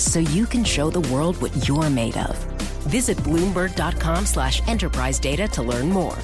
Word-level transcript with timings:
so 0.00 0.20
you 0.20 0.46
can 0.46 0.64
show 0.64 0.90
the 0.90 1.00
world 1.12 1.40
what 1.40 1.68
you're 1.68 1.90
made 1.90 2.16
of. 2.16 2.36
Visit 2.88 3.16
Bloomberg.com 3.18 4.26
slash 4.26 4.66
enterprise 4.68 5.18
data 5.18 5.48
to 5.48 5.62
learn 5.62 5.88
more. 5.88 6.16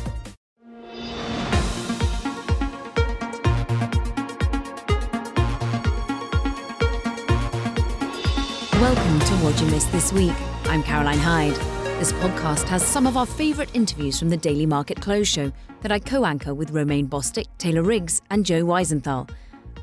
Welcome 8.80 9.20
to 9.20 9.34
What 9.36 9.58
You 9.60 9.66
Missed 9.68 9.90
This 9.92 10.12
Week. 10.12 10.34
I'm 10.64 10.82
Caroline 10.82 11.18
Hyde. 11.18 11.54
This 11.98 12.12
podcast 12.12 12.64
has 12.64 12.84
some 12.84 13.06
of 13.06 13.16
our 13.16 13.24
favourite 13.24 13.74
interviews 13.74 14.18
from 14.18 14.28
the 14.28 14.36
Daily 14.36 14.66
Market 14.66 15.00
Close 15.00 15.26
Show 15.26 15.50
that 15.80 15.90
I 15.90 15.98
co 15.98 16.26
anchor 16.26 16.52
with 16.52 16.70
Romaine 16.70 17.08
Bostick, 17.08 17.46
Taylor 17.56 17.82
Riggs, 17.82 18.20
and 18.30 18.44
Joe 18.44 18.62
Weisenthal. 18.62 19.30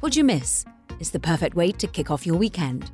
What 0.02 0.16
you 0.16 0.23
miss 0.23 0.66
is 1.00 1.09
the 1.09 1.20
perfect 1.20 1.55
way 1.55 1.72
to 1.72 1.88
kick 1.88 2.11
off 2.11 2.28
your 2.28 2.36
weekend. 2.36 2.92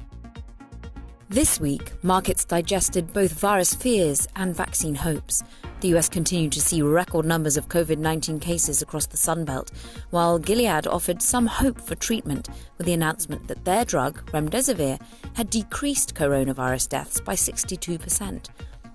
This 1.30 1.60
week, 1.60 1.92
markets 2.06 2.46
digested 2.46 3.12
both 3.12 3.34
virus 3.34 3.76
fears 3.76 4.30
and 4.38 4.56
vaccine 4.56 4.96
hopes. 4.96 5.44
The 5.82 5.90
US 5.90 6.08
continued 6.08 6.54
to 6.54 6.62
see 6.62 6.82
record 6.82 7.26
numbers 7.26 7.58
of 7.58 7.68
COVID 7.68 7.98
19 7.98 8.40
cases 8.40 8.82
across 8.82 9.08
the 9.08 9.18
Sunbelt, 9.18 9.72
while 10.12 10.40
Gilead 10.40 10.88
offered 10.88 11.22
some 11.22 11.46
hope 11.46 11.82
for 11.82 11.96
treatment 11.96 12.48
with 12.78 12.88
the 12.88 12.94
announcement 12.94 13.50
that 13.50 13.66
their 13.66 13.84
drug, 13.84 14.26
remdesivir, 14.32 15.02
had 15.34 15.50
decreased 15.50 16.16
coronavirus 16.16 16.88
deaths 16.88 17.20
by 17.20 17.34
62%. 17.34 18.48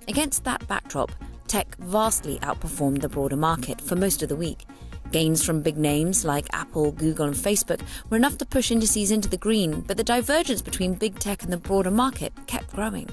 Against 0.08 0.44
that 0.44 0.66
backdrop, 0.66 1.12
tech 1.48 1.77
vastly 1.80 2.38
outperformed 2.38 3.03
the 3.03 3.10
broader 3.10 3.36
market 3.36 3.78
for 3.78 3.94
most 3.94 4.22
of 4.22 4.30
the 4.30 4.36
week. 4.36 4.64
Gains 5.13 5.45
from 5.45 5.61
big 5.61 5.77
names 5.77 6.25
like 6.25 6.47
Apple, 6.55 6.91
Google, 6.93 7.27
and 7.27 7.37
Facebook 7.37 7.83
were 8.09 8.17
enough 8.17 8.39
to 8.39 8.47
push 8.47 8.71
indices 8.71 9.11
into 9.11 9.29
the 9.29 9.37
green, 9.37 9.83
but 9.83 9.99
the 9.99 10.03
divergence 10.03 10.63
between 10.63 10.95
big 10.95 11.19
tech 11.19 11.43
and 11.43 11.53
the 11.53 11.59
broader 11.59 11.91
market 11.91 12.33
kept 12.47 12.73
growing. 12.73 13.11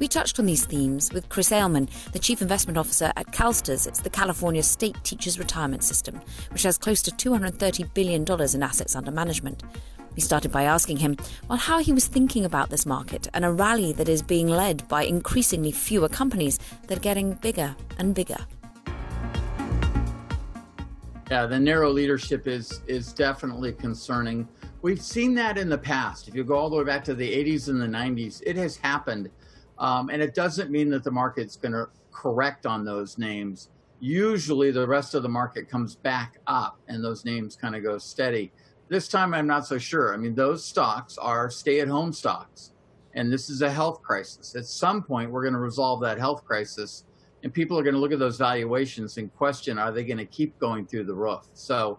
We 0.00 0.08
touched 0.08 0.40
on 0.40 0.46
these 0.46 0.66
themes 0.66 1.12
with 1.12 1.28
Chris 1.28 1.50
Ailman, 1.50 1.88
the 2.10 2.18
Chief 2.18 2.42
Investment 2.42 2.76
Officer 2.76 3.12
at 3.14 3.28
CalSTRS. 3.28 3.86
It's 3.86 4.00
the 4.00 4.10
California 4.10 4.64
State 4.64 4.96
Teachers 5.04 5.38
Retirement 5.38 5.84
System, 5.84 6.20
which 6.50 6.64
has 6.64 6.76
close 6.76 7.00
to 7.02 7.12
$230 7.12 7.94
billion 7.94 8.24
in 8.24 8.62
assets 8.64 8.96
under 8.96 9.12
management. 9.12 9.62
We 10.16 10.22
started 10.22 10.50
by 10.50 10.64
asking 10.64 10.96
him 10.96 11.16
well, 11.48 11.56
how 11.56 11.78
he 11.78 11.92
was 11.92 12.08
thinking 12.08 12.44
about 12.44 12.70
this 12.70 12.84
market 12.84 13.28
and 13.32 13.44
a 13.44 13.52
rally 13.52 13.92
that 13.92 14.08
is 14.08 14.22
being 14.22 14.48
led 14.48 14.88
by 14.88 15.04
increasingly 15.04 15.70
fewer 15.70 16.08
companies 16.08 16.58
that 16.88 16.98
are 16.98 17.00
getting 17.00 17.34
bigger 17.34 17.76
and 17.96 18.12
bigger. 18.12 18.44
Yeah, 21.32 21.46
the 21.46 21.58
narrow 21.58 21.88
leadership 21.88 22.46
is 22.46 22.82
is 22.86 23.14
definitely 23.14 23.72
concerning. 23.72 24.46
We've 24.82 25.00
seen 25.00 25.34
that 25.36 25.56
in 25.56 25.70
the 25.70 25.78
past. 25.78 26.28
If 26.28 26.34
you 26.34 26.44
go 26.44 26.56
all 26.56 26.68
the 26.68 26.76
way 26.76 26.84
back 26.84 27.02
to 27.04 27.14
the 27.14 27.26
80s 27.26 27.70
and 27.70 27.80
the 27.80 27.86
90s, 27.86 28.42
it 28.44 28.54
has 28.56 28.76
happened, 28.76 29.30
um, 29.78 30.10
and 30.10 30.20
it 30.20 30.34
doesn't 30.34 30.70
mean 30.70 30.90
that 30.90 31.04
the 31.04 31.10
market's 31.10 31.56
going 31.56 31.72
to 31.72 31.88
correct 32.12 32.66
on 32.66 32.84
those 32.84 33.16
names. 33.16 33.70
Usually, 33.98 34.72
the 34.72 34.86
rest 34.86 35.14
of 35.14 35.22
the 35.22 35.28
market 35.30 35.70
comes 35.70 35.96
back 35.96 36.36
up, 36.46 36.78
and 36.88 37.02
those 37.02 37.24
names 37.24 37.56
kind 37.56 37.74
of 37.74 37.82
go 37.82 37.96
steady. 37.96 38.52
This 38.90 39.08
time, 39.08 39.32
I'm 39.32 39.46
not 39.46 39.66
so 39.66 39.78
sure. 39.78 40.12
I 40.12 40.18
mean, 40.18 40.34
those 40.34 40.62
stocks 40.62 41.16
are 41.16 41.48
stay-at-home 41.48 42.12
stocks, 42.12 42.72
and 43.14 43.32
this 43.32 43.48
is 43.48 43.62
a 43.62 43.70
health 43.70 44.02
crisis. 44.02 44.54
At 44.54 44.66
some 44.66 45.02
point, 45.02 45.30
we're 45.30 45.44
going 45.44 45.54
to 45.54 45.60
resolve 45.60 46.02
that 46.02 46.18
health 46.18 46.44
crisis 46.44 47.04
and 47.42 47.52
people 47.52 47.78
are 47.78 47.82
going 47.82 47.94
to 47.94 48.00
look 48.00 48.12
at 48.12 48.18
those 48.18 48.38
valuations 48.38 49.16
and 49.18 49.34
question 49.34 49.78
are 49.78 49.92
they 49.92 50.04
going 50.04 50.18
to 50.18 50.26
keep 50.26 50.58
going 50.58 50.86
through 50.86 51.04
the 51.04 51.14
roof? 51.14 51.46
So 51.54 51.98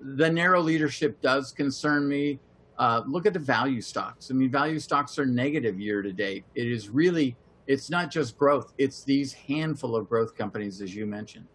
the 0.00 0.30
narrow 0.30 0.60
leadership 0.60 1.20
does 1.20 1.52
concern 1.52 2.08
me. 2.08 2.38
Uh, 2.78 3.02
look 3.06 3.26
at 3.26 3.32
the 3.32 3.38
value 3.38 3.80
stocks. 3.80 4.30
I 4.30 4.34
mean 4.34 4.50
value 4.50 4.78
stocks 4.78 5.18
are 5.18 5.26
negative 5.26 5.80
year 5.80 6.02
to 6.02 6.12
date. 6.12 6.44
It 6.54 6.68
is 6.68 6.88
really 6.88 7.36
it's 7.66 7.90
not 7.90 8.10
just 8.10 8.38
growth 8.38 8.72
it's 8.78 9.04
these 9.04 9.32
handful 9.32 9.94
of 9.96 10.08
growth 10.08 10.34
companies 10.36 10.80
as 10.80 10.94
you 10.94 11.06
mentioned. 11.06 11.46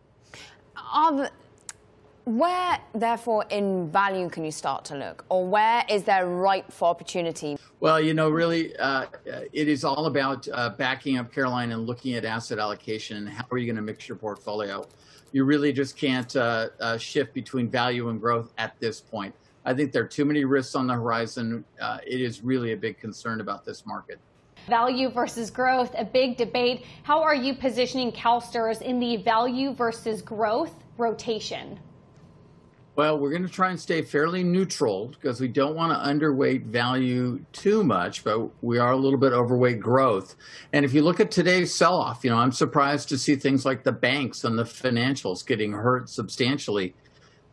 Are 0.76 1.30
where, 2.26 2.80
therefore, 2.94 3.46
in 3.50 3.92
value 3.92 4.30
can 4.30 4.46
you 4.46 4.52
start 4.52 4.86
to 4.86 4.96
look, 4.96 5.26
or 5.30 5.46
where 5.46 5.84
is 5.90 6.04
there 6.04 6.26
ripe 6.26 6.72
for 6.72 6.88
opportunity? 6.88 7.58
Well, 7.80 8.00
you 8.00 8.14
know, 8.14 8.30
really, 8.30 8.76
uh, 8.78 9.08
it 9.26 9.68
is 9.68 9.84
all 9.84 10.06
about 10.06 10.48
uh, 10.54 10.70
backing 10.70 11.18
up 11.18 11.34
Caroline 11.34 11.72
and 11.72 11.86
looking 11.86 12.14
at 12.16 12.24
asset 12.24 12.60
allocation 12.60 13.18
and 13.18 13.30
how 13.30 13.46
are 13.52 13.58
you 13.58 13.66
going 13.66 13.76
to 13.76 13.82
mix 13.82 14.08
your 14.08 14.18
portfolio. 14.18 14.88
You 15.34 15.44
really 15.44 15.74
just 15.74 15.98
can't 15.98 16.34
uh, 16.36 16.70
uh, 16.80 16.98
shift 16.98 17.34
between 17.34 17.70
value 17.70 18.10
and 18.10 18.22
growth 18.22 18.54
at 18.58 18.80
this 18.80 19.02
point. 19.02 19.36
I 19.66 19.74
think 19.74 19.92
there 19.92 20.04
are 20.04 20.08
too 20.08 20.26
many 20.26 20.46
risks 20.46 20.76
on 20.76 20.88
the 20.88 20.94
horizon. 20.94 21.66
Uh, 21.82 21.98
it 22.06 22.22
is 22.22 22.44
really 22.44 22.72
a 22.72 22.78
big 22.78 22.98
concern 22.98 23.42
about 23.42 23.66
this 23.66 23.86
market. 23.86 24.20
Value 24.70 25.10
versus 25.10 25.52
growth, 25.52 25.94
a 25.98 26.06
big 26.06 26.38
debate. 26.38 26.86
How 27.04 27.22
are 27.22 27.36
you 27.36 27.54
positioning 27.54 28.14
CalSTRS 28.14 28.82
in 28.82 29.00
the 29.00 29.18
value 29.18 29.74
versus 29.74 30.22
growth 30.22 30.84
rotation? 30.98 31.80
Well, 32.96 33.18
we're 33.18 33.32
going 33.32 33.42
to 33.46 33.50
try 33.50 33.72
and 33.72 33.80
stay 33.80 34.04
fairly 34.04 34.44
neutral 34.44 35.08
because 35.08 35.42
we 35.42 35.48
don't 35.48 35.76
want 35.76 35.92
to 35.92 36.08
underweight 36.08 36.66
value 36.66 37.44
too 37.52 37.84
much, 37.84 38.24
but 38.24 38.52
we 38.64 38.78
are 38.78 38.92
a 38.92 38.98
little 38.98 39.18
bit 39.18 39.34
overweight 39.34 39.80
growth. 39.80 40.36
And 40.74 40.86
if 40.86 40.94
you 40.94 41.02
look 41.02 41.20
at 41.20 41.32
today's 41.32 41.74
sell 41.74 41.96
off, 41.96 42.24
you 42.24 42.30
know, 42.30 42.38
I'm 42.38 42.52
surprised 42.52 43.10
to 43.10 43.18
see 43.18 43.36
things 43.36 43.66
like 43.66 43.84
the 43.84 43.92
banks 43.92 44.44
and 44.44 44.60
the 44.60 44.64
financials 44.64 45.44
getting 45.44 45.72
hurt 45.72 46.08
substantially, 46.08 46.94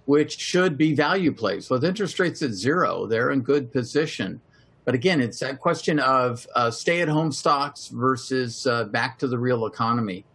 which 0.05 0.39
should 0.39 0.77
be 0.77 0.95
value 0.95 1.33
plays. 1.33 1.71
With 1.71 1.85
interest 1.85 2.21
rates 2.21 2.43
at 2.43 2.51
zero, 2.51 3.07
they're 3.07 3.31
in 3.31 3.41
good 3.41 3.73
position. 3.73 4.43
But 4.85 4.95
again, 4.95 5.23
it's 5.23 5.39
that 5.39 5.59
question 5.59 6.01
of 6.01 6.47
uh, 6.55 6.71
stay 6.71 7.01
at 7.01 7.09
home 7.09 7.33
stocks 7.33 7.89
versus 7.89 8.67
uh, 8.67 8.85
back 8.85 9.19
to 9.21 9.27
the 9.27 9.39
real 9.39 9.65
economy. 9.65 10.27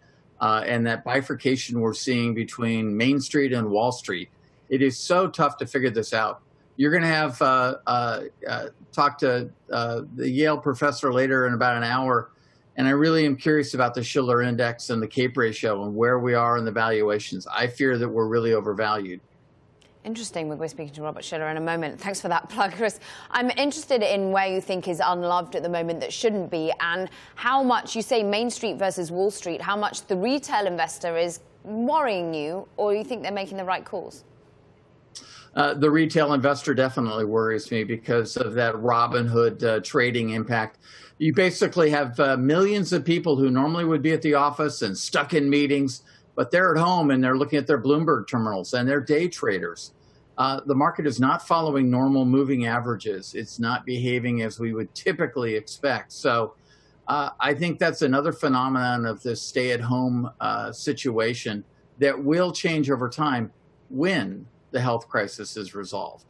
Uh, 0.42 0.64
and 0.66 0.88
that 0.88 1.04
bifurcation 1.04 1.80
we're 1.80 1.94
seeing 1.94 2.34
between 2.34 2.98
Main 2.98 3.20
Street 3.20 3.54
and 3.54 3.70
Wall 3.70 3.92
Street 3.92 4.30
it 4.70 4.82
is 4.82 4.98
so 4.98 5.28
tough 5.28 5.58
to 5.58 5.66
figure 5.66 5.90
this 5.90 6.14
out. 6.14 6.42
You're 6.78 6.92
going 6.92 7.04
to 7.04 7.08
have 7.08 7.42
uh, 7.42 7.76
uh, 7.88 8.22
uh, 8.48 8.68
talk 8.92 9.18
to 9.20 9.50
uh, 9.72 10.02
the 10.16 10.30
Yale 10.30 10.58
professor 10.58 11.14
later 11.14 11.48
in 11.48 11.54
about 11.54 11.78
an 11.78 11.84
hour, 11.84 12.32
and 12.76 12.88
I 12.88 12.92
really 12.92 13.26
am 13.26 13.38
curious 13.38 13.74
about 13.74 13.94
the 13.94 14.04
Shiller 14.04 14.42
Index 14.42 14.90
and 14.90 15.02
the 15.02 15.08
CAPE 15.08 15.38
ratio 15.38 15.86
and 15.86 15.96
where 15.96 16.20
we 16.20 16.34
are 16.34 16.58
in 16.58 16.66
the 16.66 16.72
valuations. 16.72 17.48
I 17.48 17.68
fear 17.68 17.98
that 17.98 18.10
we're 18.10 18.28
really 18.28 18.54
overvalued. 18.54 19.22
Interesting. 20.04 20.50
We'll 20.50 20.58
be 20.60 20.68
speaking 20.68 20.94
to 20.96 21.02
Robert 21.02 21.24
Shiller 21.24 21.48
in 21.48 21.58
a 21.58 21.62
moment. 21.62 22.00
Thanks 22.00 22.22
for 22.22 22.28
that 22.28 22.48
plug, 22.48 22.74
Chris. 22.74 23.00
I'm 23.32 23.50
interested 23.52 24.04
in 24.04 24.32
where 24.32 24.46
you 24.46 24.62
think 24.62 24.88
is 24.88 25.02
unloved 25.04 25.56
at 25.56 25.64
the 25.64 25.70
moment 25.70 26.00
that 26.02 26.14
shouldn't 26.14 26.52
be, 26.52 26.72
and 26.80 27.10
how 27.34 27.64
much 27.64 27.96
you 27.96 28.04
say 28.04 28.22
Main 28.22 28.52
Street 28.52 28.78
versus 28.78 29.12
Wall 29.12 29.32
Street, 29.32 29.62
how 29.62 29.76
much 29.76 30.06
the 30.06 30.16
retail 30.16 30.68
investor 30.68 31.18
is 31.18 31.40
worrying 31.64 32.36
you, 32.36 32.68
or 32.78 32.94
you 32.94 33.04
think 33.04 33.24
they're 33.24 33.32
making 33.32 33.58
the 33.58 33.64
right 33.64 33.84
calls? 33.84 34.26
Uh, 35.56 35.74
the 35.74 35.90
retail 35.90 36.34
investor 36.34 36.74
definitely 36.74 37.24
worries 37.24 37.72
me 37.72 37.84
because 37.84 38.36
of 38.36 38.54
that 38.54 38.76
Robinhood 38.76 39.64
uh, 39.64 39.80
trading 39.80 40.32
impact. 40.32 40.80
You 41.18 41.34
basically 41.34 41.90
have 41.92 42.20
uh, 42.20 42.36
millions 42.36 42.92
of 42.92 43.06
people 43.06 43.38
who 43.38 43.50
normally 43.50 43.86
would 43.86 44.02
be 44.02 44.12
at 44.12 44.22
the 44.22 44.34
office 44.34 44.82
and 44.82 44.98
stuck 44.98 45.34
in 45.34 45.50
meetings, 45.50 46.04
but 46.36 46.52
they're 46.52 46.76
at 46.76 46.82
home 46.82 47.10
and 47.10 47.24
they're 47.24 47.38
looking 47.38 47.58
at 47.58 47.68
their 47.68 47.82
Bloomberg 47.82 48.28
terminals 48.28 48.74
and 48.74 48.88
they're 48.88 49.00
day 49.00 49.30
traders. 49.30 49.94
Uh, 50.38 50.60
the 50.66 50.76
market 50.76 51.08
is 51.08 51.22
not 51.22 51.48
following 51.48 51.90
normal 51.90 52.26
moving 52.26 52.66
averages. 52.66 53.34
It's 53.34 53.58
not 53.58 53.86
behaving 53.86 54.42
as 54.42 54.60
we 54.60 54.74
would 54.74 54.94
typically 54.94 55.56
expect. 55.56 56.12
So 56.12 56.56
uh, 57.08 57.30
I 57.40 57.54
think 57.54 57.80
that's 57.80 58.02
another 58.02 58.34
phenomenon 58.34 59.06
of 59.06 59.24
this 59.24 59.42
stay 59.42 59.72
at 59.72 59.80
home 59.80 60.30
situation 60.74 61.64
that 62.00 62.22
will 62.22 62.52
change 62.52 62.92
over 62.92 63.08
time 63.08 63.54
when 63.90 64.46
the 64.76 64.82
health 64.82 65.08
crisis 65.08 65.56
is 65.56 65.74
resolved. 65.74 66.26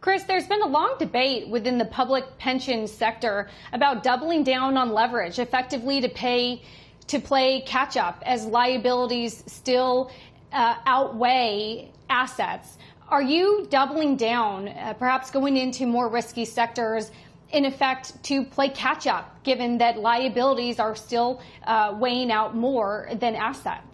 Chris, 0.00 0.22
there's 0.22 0.46
been 0.46 0.62
a 0.62 0.66
long 0.66 0.94
debate 0.96 1.48
within 1.48 1.76
the 1.76 1.84
public 1.84 2.24
pension 2.38 2.86
sector 2.86 3.48
about 3.72 4.04
doubling 4.04 4.44
down 4.44 4.76
on 4.76 4.92
leverage 4.92 5.40
effectively 5.40 6.00
to 6.00 6.08
pay 6.08 6.62
to 7.08 7.18
play 7.18 7.62
catch 7.62 7.96
up 7.96 8.22
as 8.24 8.46
liabilities 8.46 9.42
still 9.46 10.12
uh, 10.52 10.76
outweigh 10.86 11.90
assets. 12.08 12.78
Are 13.08 13.22
you 13.22 13.66
doubling 13.68 14.16
down, 14.16 14.68
uh, 14.68 14.94
perhaps 14.96 15.32
going 15.32 15.56
into 15.56 15.84
more 15.84 16.08
risky 16.08 16.44
sectors 16.44 17.10
in 17.50 17.64
effect 17.64 18.22
to 18.24 18.44
play 18.44 18.68
catch 18.68 19.08
up, 19.08 19.42
given 19.42 19.78
that 19.78 19.98
liabilities 19.98 20.78
are 20.78 20.94
still 20.94 21.42
uh, 21.64 21.96
weighing 21.98 22.30
out 22.30 22.54
more 22.54 23.08
than 23.16 23.34
assets? 23.34 23.91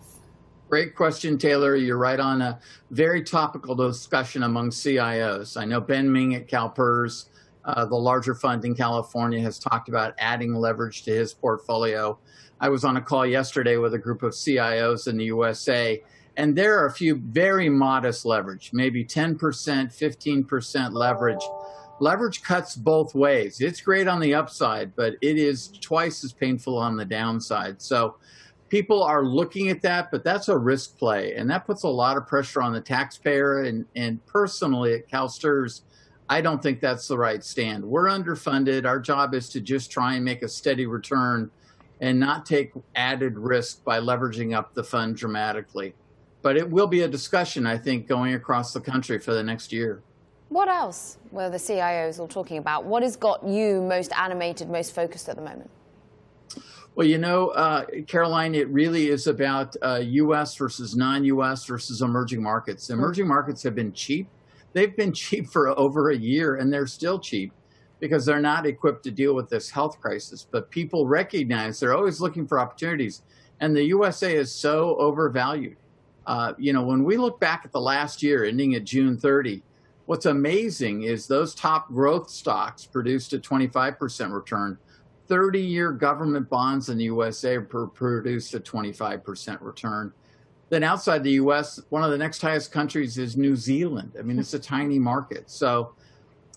Great 0.69 0.95
question, 0.95 1.39
Taylor. 1.39 1.77
You're 1.77 1.97
right 1.97 2.21
on 2.21 2.43
a 2.43 2.59
very 2.91 3.23
topical 3.23 3.75
discussion 3.75 4.43
among 4.43 4.69
CIOs. 4.69 5.57
I 5.57 5.65
know 5.65 5.81
Ben 5.81 6.13
Meng 6.13 6.35
at 6.35 6.47
CalPERS, 6.47 7.31
uh, 7.65 7.87
the 7.87 7.97
larger 7.97 8.35
fund 8.35 8.67
in 8.67 8.75
California, 8.75 9.41
has 9.41 9.59
talked 9.59 9.89
about 9.89 10.13
adding 10.19 10.55
leverage 10.55 11.05
to 11.05 11.11
his 11.11 11.33
portfolio. 11.33 12.19
I 12.61 12.69
was 12.69 12.85
on 12.85 12.99
a 12.99 13.01
call 13.01 13.25
yesterday 13.25 13.79
with 13.79 13.95
a 13.95 13.99
group 13.99 14.23
of 14.23 14.33
CIOs 14.33 15.09
in 15.09 15.17
the 15.17 15.25
USA, 15.25 16.03
and 16.37 16.55
there 16.55 16.79
are 16.79 16.85
a 16.85 16.93
few 16.93 17.15
very 17.17 17.71
modest 17.71 18.27
leverage, 18.27 18.69
maybe 18.75 19.07
10%, 19.07 19.39
15% 19.39 20.93
leverage 20.93 21.43
leverage 22.01 22.43
cuts 22.43 22.77
both 22.77 23.13
ways. 23.13 23.61
It's 23.61 23.81
great 23.81 24.07
on 24.07 24.21
the 24.21 24.33
upside, 24.33 24.95
but 24.95 25.15
it 25.21 25.37
is 25.37 25.69
twice 25.81 26.23
as 26.23 26.33
painful 26.33 26.79
on 26.79 26.97
the 26.97 27.05
downside. 27.05 27.83
So 27.83 28.19
people 28.69 29.03
are 29.03 29.25
looking 29.25 29.69
at 29.69 29.83
that, 29.83 30.11
but 30.11 30.25
that's 30.25 30.49
a 30.49 30.57
risk 30.57 30.99
play. 30.99 31.35
And 31.35 31.51
that 31.51 31.67
puts 31.67 31.83
a 31.83 31.89
lot 31.89 32.17
of 32.17 32.27
pressure 32.27 32.63
on 32.63 32.73
the 32.73 32.81
taxpayer. 32.81 33.63
And, 33.63 33.87
and 33.97 34.25
personally 34.27 34.95
at 34.95 35.09
CalSTRS, 35.09 35.83
I 36.29 36.41
don't 36.41 36.63
think 36.63 36.81
that's 36.81 37.09
the 37.09 37.17
right 37.17 37.43
stand. 37.43 37.85
We're 37.85 38.05
underfunded. 38.05 38.85
Our 38.85 39.01
job 39.01 39.35
is 39.35 39.49
to 39.51 39.61
just 39.61 39.91
try 39.91 40.15
and 40.15 40.25
make 40.25 40.43
a 40.43 40.49
steady 40.49 40.87
return 40.87 41.51
and 42.01 42.21
not 42.21 42.47
take 42.47 42.73
added 42.95 43.39
risk 43.39 43.83
by 43.85 43.99
leveraging 43.99 44.57
up 44.57 44.75
the 44.75 44.85
fund 44.85 45.17
dramatically. 45.17 45.95
But 46.43 46.57
it 46.57 46.69
will 46.71 46.87
be 46.87 47.03
a 47.03 47.09
discussion, 47.09 47.67
I 47.67 47.79
think, 47.79 48.07
going 48.07 48.35
across 48.35 48.73
the 48.73 48.81
country 48.81 49.19
for 49.19 49.33
the 49.33 49.43
next 49.43 49.73
year. 49.73 50.03
What 50.51 50.69
else 50.69 51.19
were 51.31 51.51
the 51.51 51.59
CIOs 51.59 52.21
all 52.21 52.29
talking 52.29 52.59
about? 52.59 52.85
What 52.85 53.03
has 53.03 53.17
got 53.17 53.45
you 53.45 53.83
most 53.83 54.13
animated, 54.13 54.71
most 54.71 54.95
focused 54.95 55.29
at 55.29 55.37
the 55.37 55.43
moment? 55.43 55.71
Well, 56.99 57.07
you 57.07 57.19
know, 57.19 57.51
uh, 57.51 57.85
Caroline, 58.09 58.57
it 58.57 58.69
really 58.71 59.11
is 59.11 59.29
about 59.29 59.77
uh, 59.83 60.01
U.S. 60.03 60.57
versus 60.57 60.97
non-U.S. 60.97 61.65
versus 61.65 62.03
emerging 62.03 62.43
markets. 62.43 62.91
Emerging 62.91 63.29
markets 63.29 63.63
have 63.63 63.77
been 63.77 63.93
cheap. 63.93 64.27
They've 64.73 64.97
been 64.97 65.13
cheap 65.15 65.47
for 65.47 65.79
over 65.79 66.11
a 66.11 66.17
year, 66.17 66.57
and 66.57 66.73
they're 66.73 66.89
still 66.89 67.21
cheap 67.21 67.53
because 68.01 68.27
they're 68.27 68.41
not 68.41 68.67
equipped 68.67 69.05
to 69.05 69.13
deal 69.13 69.37
with 69.37 69.49
this 69.49 69.71
health 69.71 70.01
crisis. 70.01 70.45
But 70.51 70.73
people 70.73 71.07
recognize 71.07 71.79
they're 71.79 71.97
always 71.97 72.21
looking 72.21 72.49
for 72.49 72.59
opportunities, 72.59 73.23
and 73.61 73.77
the 73.77 73.85
USA 73.85 74.35
is 74.35 74.51
so 74.51 74.97
overvalued. 74.97 75.77
Uh, 76.27 76.55
you 76.59 76.73
know, 76.73 76.83
when 76.83 77.05
we 77.05 77.17
look 77.17 77.39
back 77.39 77.63
at 77.65 77.71
the 77.71 77.81
last 77.81 78.25
year, 78.25 78.45
ending 78.45 78.75
at 78.75 78.83
June 78.83 79.17
30, 79.17 79.63
What's 80.09 80.25
amazing 80.25 81.03
is 81.03 81.27
those 81.27 81.55
top 81.55 81.89
growth 81.89 82.31
stocks 82.31 82.87
produced 82.87 83.35
a 83.35 83.39
25% 83.39 84.33
return. 84.33 84.79
30 85.29 85.61
year 85.61 85.93
government 85.93 86.49
bonds 86.49 86.89
in 86.89 86.99
the 86.99 87.05
USA 87.05 87.59
produced 87.59 88.55
a 88.55 88.61
25% 88.61 89.61
return. 89.61 90.13
Then 90.71 90.83
outside 90.83 91.23
the 91.23 91.33
US, 91.33 91.81
one 91.91 92.03
of 92.03 92.11
the 92.11 92.19
next 92.19 92.43
highest 92.43 92.73
countries 92.73 93.19
is 93.19 93.37
New 93.37 93.57
Zealand. 93.57 94.13
I 94.19 94.23
mean, 94.23 94.39
it's 94.39 94.55
a 94.55 94.59
tiny 94.59 94.99
market. 94.99 95.51
So 95.51 95.95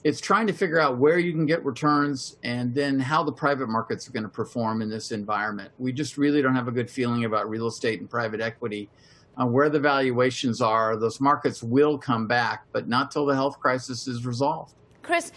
it's 0.03 0.19
trying 0.19 0.47
to 0.47 0.53
figure 0.53 0.79
out 0.79 0.97
where 0.97 1.19
you 1.19 1.31
can 1.31 1.45
get 1.45 1.63
returns 1.63 2.38
and 2.44 2.73
then 2.73 3.00
how 3.00 3.23
the 3.23 3.31
private 3.31 3.68
markets 3.68 4.07
are 4.07 4.12
going 4.12 4.23
to 4.23 4.29
perform 4.29 4.81
in 4.81 4.89
this 4.89 5.12
environment. 5.12 5.71
We 5.77 5.91
just 5.91 6.18
really 6.18 6.41
don't 6.41 6.56
have 6.56 6.68
a 6.68 6.71
good 6.71 6.89
feeling 6.89 7.25
about 7.25 7.50
real 7.50 7.68
estate 7.68 8.00
and 8.00 8.09
private 8.09 8.41
equity 8.41 8.89
uh, 9.39 9.45
where 9.45 9.69
the 9.69 9.79
valuations 9.79 10.62
are, 10.62 10.97
those 10.97 11.21
markets 11.21 11.63
will 11.63 11.97
come 11.97 12.27
back, 12.27 12.65
but 12.71 12.88
not 12.88 13.12
till 13.12 13.25
the 13.25 13.35
health 13.35 13.59
crisis 13.59 14.07
is 14.07 14.25
resolved. 14.25 14.73
Chris, 15.03 15.31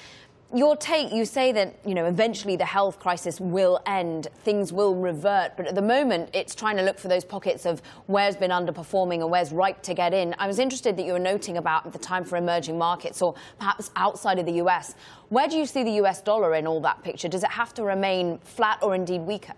your 0.54 0.76
take, 0.76 1.12
you 1.12 1.24
say 1.24 1.50
that, 1.50 1.74
you 1.84 1.94
know, 1.94 2.04
eventually 2.06 2.54
the 2.54 2.64
health 2.64 3.00
crisis 3.00 3.40
will 3.40 3.80
end, 3.86 4.28
things 4.44 4.72
will 4.72 4.94
revert, 4.94 5.56
but 5.56 5.66
at 5.66 5.74
the 5.74 5.82
moment 5.82 6.30
it's 6.32 6.54
trying 6.54 6.76
to 6.76 6.82
look 6.84 6.96
for 6.96 7.08
those 7.08 7.24
pockets 7.24 7.66
of 7.66 7.82
where's 8.06 8.36
been 8.36 8.52
underperforming 8.52 9.20
and 9.20 9.30
where's 9.30 9.52
ripe 9.52 9.82
to 9.82 9.94
get 9.94 10.14
in. 10.14 10.32
I 10.38 10.46
was 10.46 10.60
interested 10.60 10.96
that 10.96 11.04
you 11.04 11.12
were 11.12 11.18
noting 11.18 11.56
about 11.56 11.92
the 11.92 11.98
time 11.98 12.24
for 12.24 12.36
emerging 12.36 12.78
markets 12.78 13.20
or 13.20 13.34
perhaps 13.58 13.90
outside 13.96 14.38
of 14.38 14.46
the 14.46 14.52
US. 14.62 14.94
Where 15.28 15.48
do 15.48 15.56
you 15.56 15.66
see 15.66 15.82
the 15.82 16.02
US 16.04 16.22
dollar 16.22 16.54
in 16.54 16.68
all 16.68 16.80
that 16.82 17.02
picture? 17.02 17.26
Does 17.26 17.42
it 17.42 17.50
have 17.50 17.74
to 17.74 17.82
remain 17.82 18.38
flat 18.38 18.78
or 18.80 18.94
indeed 18.94 19.22
weaker? 19.22 19.54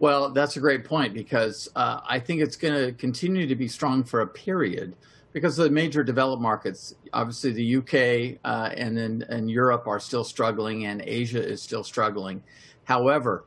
Well, 0.00 0.32
that's 0.32 0.56
a 0.56 0.60
great 0.60 0.84
point 0.84 1.14
because 1.14 1.68
uh, 1.76 2.00
I 2.06 2.18
think 2.18 2.42
it's 2.42 2.56
going 2.56 2.74
to 2.74 2.92
continue 2.92 3.46
to 3.46 3.54
be 3.54 3.68
strong 3.68 4.04
for 4.04 4.20
a 4.20 4.26
period 4.26 4.96
because 5.32 5.56
the 5.56 5.70
major 5.70 6.04
developed 6.04 6.42
markets, 6.42 6.94
obviously 7.12 7.52
the 7.52 7.76
UK 7.76 8.38
uh, 8.44 8.70
and 8.74 8.96
then 8.96 9.24
and 9.28 9.50
Europe 9.50 9.86
are 9.86 10.00
still 10.00 10.24
struggling 10.24 10.86
and 10.86 11.02
Asia 11.02 11.42
is 11.42 11.62
still 11.62 11.84
struggling. 11.84 12.42
However, 12.84 13.44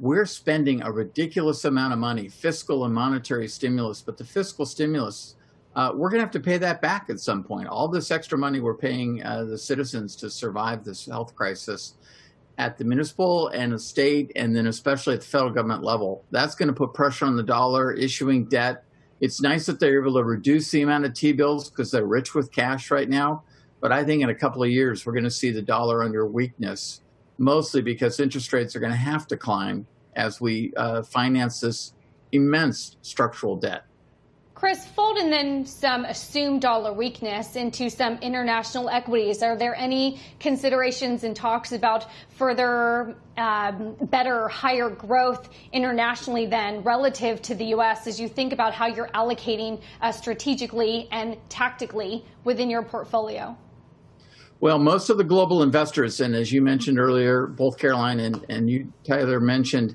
we're 0.00 0.26
spending 0.26 0.82
a 0.82 0.90
ridiculous 0.90 1.64
amount 1.64 1.92
of 1.92 1.98
money, 1.98 2.28
fiscal 2.28 2.84
and 2.84 2.94
monetary 2.94 3.48
stimulus, 3.48 4.00
but 4.00 4.16
the 4.16 4.24
fiscal 4.24 4.64
stimulus, 4.64 5.34
uh, 5.74 5.90
we're 5.94 6.08
going 6.08 6.20
to 6.20 6.24
have 6.24 6.32
to 6.32 6.40
pay 6.40 6.58
that 6.58 6.80
back 6.80 7.10
at 7.10 7.20
some 7.20 7.42
point. 7.42 7.68
All 7.68 7.88
this 7.88 8.10
extra 8.10 8.38
money 8.38 8.60
we're 8.60 8.74
paying 8.74 9.22
uh, 9.24 9.44
the 9.44 9.58
citizens 9.58 10.14
to 10.16 10.30
survive 10.30 10.84
this 10.84 11.06
health 11.06 11.34
crisis 11.34 11.94
at 12.58 12.76
the 12.76 12.84
municipal 12.84 13.48
and 13.48 13.72
the 13.72 13.78
state, 13.78 14.32
and 14.34 14.54
then 14.54 14.66
especially 14.66 15.14
at 15.14 15.20
the 15.20 15.26
federal 15.26 15.50
government 15.50 15.82
level. 15.82 16.24
That's 16.30 16.54
going 16.54 16.66
to 16.68 16.72
put 16.72 16.92
pressure 16.92 17.24
on 17.24 17.36
the 17.36 17.42
dollar, 17.42 17.92
issuing 17.92 18.46
debt. 18.46 18.84
It's 19.20 19.40
nice 19.40 19.66
that 19.66 19.80
they're 19.80 20.00
able 20.00 20.14
to 20.14 20.24
reduce 20.24 20.70
the 20.70 20.82
amount 20.82 21.04
of 21.04 21.14
T 21.14 21.32
bills 21.32 21.70
because 21.70 21.90
they're 21.90 22.06
rich 22.06 22.34
with 22.34 22.52
cash 22.52 22.90
right 22.90 23.08
now. 23.08 23.42
But 23.80 23.92
I 23.92 24.04
think 24.04 24.22
in 24.22 24.30
a 24.30 24.34
couple 24.34 24.62
of 24.62 24.70
years, 24.70 25.04
we're 25.04 25.12
going 25.12 25.24
to 25.24 25.30
see 25.30 25.50
the 25.50 25.62
dollar 25.62 26.02
under 26.02 26.26
weakness, 26.26 27.02
mostly 27.38 27.82
because 27.82 28.20
interest 28.20 28.52
rates 28.52 28.74
are 28.74 28.80
going 28.80 28.92
to 28.92 28.98
have 28.98 29.26
to 29.28 29.36
climb 29.36 29.86
as 30.16 30.40
we 30.40 30.72
uh, 30.76 31.02
finance 31.02 31.60
this 31.60 31.94
immense 32.32 32.96
structural 33.02 33.56
debt. 33.56 33.84
Chris, 34.58 34.84
fold 34.84 35.16
in 35.18 35.30
then 35.30 35.64
some 35.64 36.04
assumed 36.04 36.60
dollar 36.60 36.92
weakness 36.92 37.54
into 37.54 37.88
some 37.88 38.14
international 38.14 38.88
equities. 38.88 39.40
Are 39.40 39.56
there 39.56 39.72
any 39.76 40.20
considerations 40.40 41.22
and 41.22 41.36
talks 41.36 41.70
about 41.70 42.06
further 42.30 43.14
um, 43.36 43.94
better, 44.00 44.48
higher 44.48 44.90
growth 44.90 45.48
internationally 45.72 46.46
then 46.46 46.82
relative 46.82 47.40
to 47.42 47.54
the 47.54 47.66
U.S. 47.66 48.08
as 48.08 48.18
you 48.18 48.26
think 48.28 48.52
about 48.52 48.74
how 48.74 48.88
you're 48.88 49.10
allocating 49.10 49.80
uh, 50.00 50.10
strategically 50.10 51.06
and 51.12 51.36
tactically 51.48 52.24
within 52.42 52.68
your 52.68 52.82
portfolio? 52.82 53.56
Well, 54.58 54.80
most 54.80 55.08
of 55.08 55.18
the 55.18 55.24
global 55.24 55.62
investors, 55.62 56.20
and 56.20 56.34
as 56.34 56.50
you 56.50 56.62
mentioned 56.62 56.98
earlier, 56.98 57.46
both 57.46 57.78
Caroline 57.78 58.18
and, 58.18 58.44
and 58.48 58.68
you, 58.68 58.92
Tyler, 59.06 59.38
mentioned, 59.38 59.94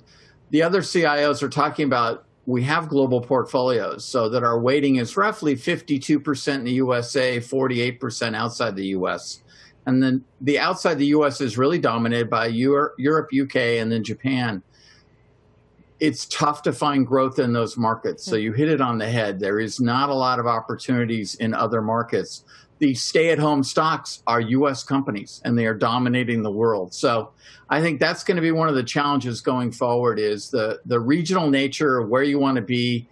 the 0.51 0.63
other 0.63 0.79
CIOs 0.79 1.43
are 1.43 1.49
talking 1.49 1.85
about 1.85 2.27
we 2.45 2.63
have 2.63 2.89
global 2.89 3.21
portfolios 3.21 4.03
so 4.03 4.27
that 4.29 4.43
our 4.43 4.59
weighting 4.59 4.97
is 4.97 5.15
roughly 5.15 5.55
52% 5.55 6.55
in 6.55 6.63
the 6.65 6.71
USA, 6.73 7.39
48% 7.39 8.35
outside 8.35 8.75
the 8.75 8.87
US. 8.87 9.43
And 9.85 10.01
then 10.01 10.23
the 10.41 10.59
outside 10.59 10.97
the 10.97 11.07
US 11.07 11.41
is 11.41 11.57
really 11.57 11.79
dominated 11.79 12.29
by 12.29 12.47
Europe, 12.47 12.95
UK, 12.99 13.55
and 13.55 13.91
then 13.91 14.03
Japan. 14.03 14.61
It's 15.99 16.25
tough 16.25 16.63
to 16.63 16.73
find 16.73 17.07
growth 17.07 17.39
in 17.39 17.53
those 17.53 17.77
markets. 17.77 18.25
So 18.25 18.35
hmm. 18.35 18.43
you 18.43 18.53
hit 18.53 18.69
it 18.69 18.81
on 18.81 18.97
the 18.97 19.07
head. 19.07 19.39
There 19.39 19.59
is 19.59 19.79
not 19.79 20.09
a 20.09 20.13
lot 20.13 20.39
of 20.39 20.47
opportunities 20.47 21.35
in 21.35 21.53
other 21.53 21.81
markets 21.81 22.43
the 22.83 22.93
stay 22.93 23.29
at 23.29 23.39
home 23.39 23.63
stocks 23.63 24.21
are 24.27 24.41
US 24.41 24.83
companies 24.83 25.41
and 25.45 25.57
they 25.57 25.65
are 25.67 25.73
dominating 25.73 26.43
the 26.43 26.51
world. 26.51 26.93
So 26.93 27.31
I 27.69 27.79
think 27.79 28.01
that's 28.01 28.25
going 28.25 28.35
to 28.35 28.41
be 28.41 28.51
one 28.51 28.67
of 28.67 28.75
the 28.75 28.83
challenges 28.83 29.39
going 29.39 29.71
forward 29.71 30.19
is 30.19 30.49
the, 30.49 30.81
the 30.85 30.99
regional 30.99 31.49
nature 31.49 31.97
of 31.97 32.09
where 32.09 32.23
you 32.23 32.39
want 32.39 32.57
to 32.57 32.61
be. 32.61 33.07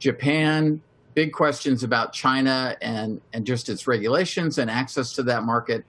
Japan, 0.00 0.82
big 1.14 1.32
questions 1.32 1.82
about 1.82 2.12
China 2.12 2.76
and, 2.82 3.22
and 3.32 3.46
just 3.46 3.70
its 3.70 3.86
regulations 3.86 4.58
and 4.58 4.70
access 4.70 5.14
to 5.14 5.22
that 5.22 5.44
market. 5.44 5.86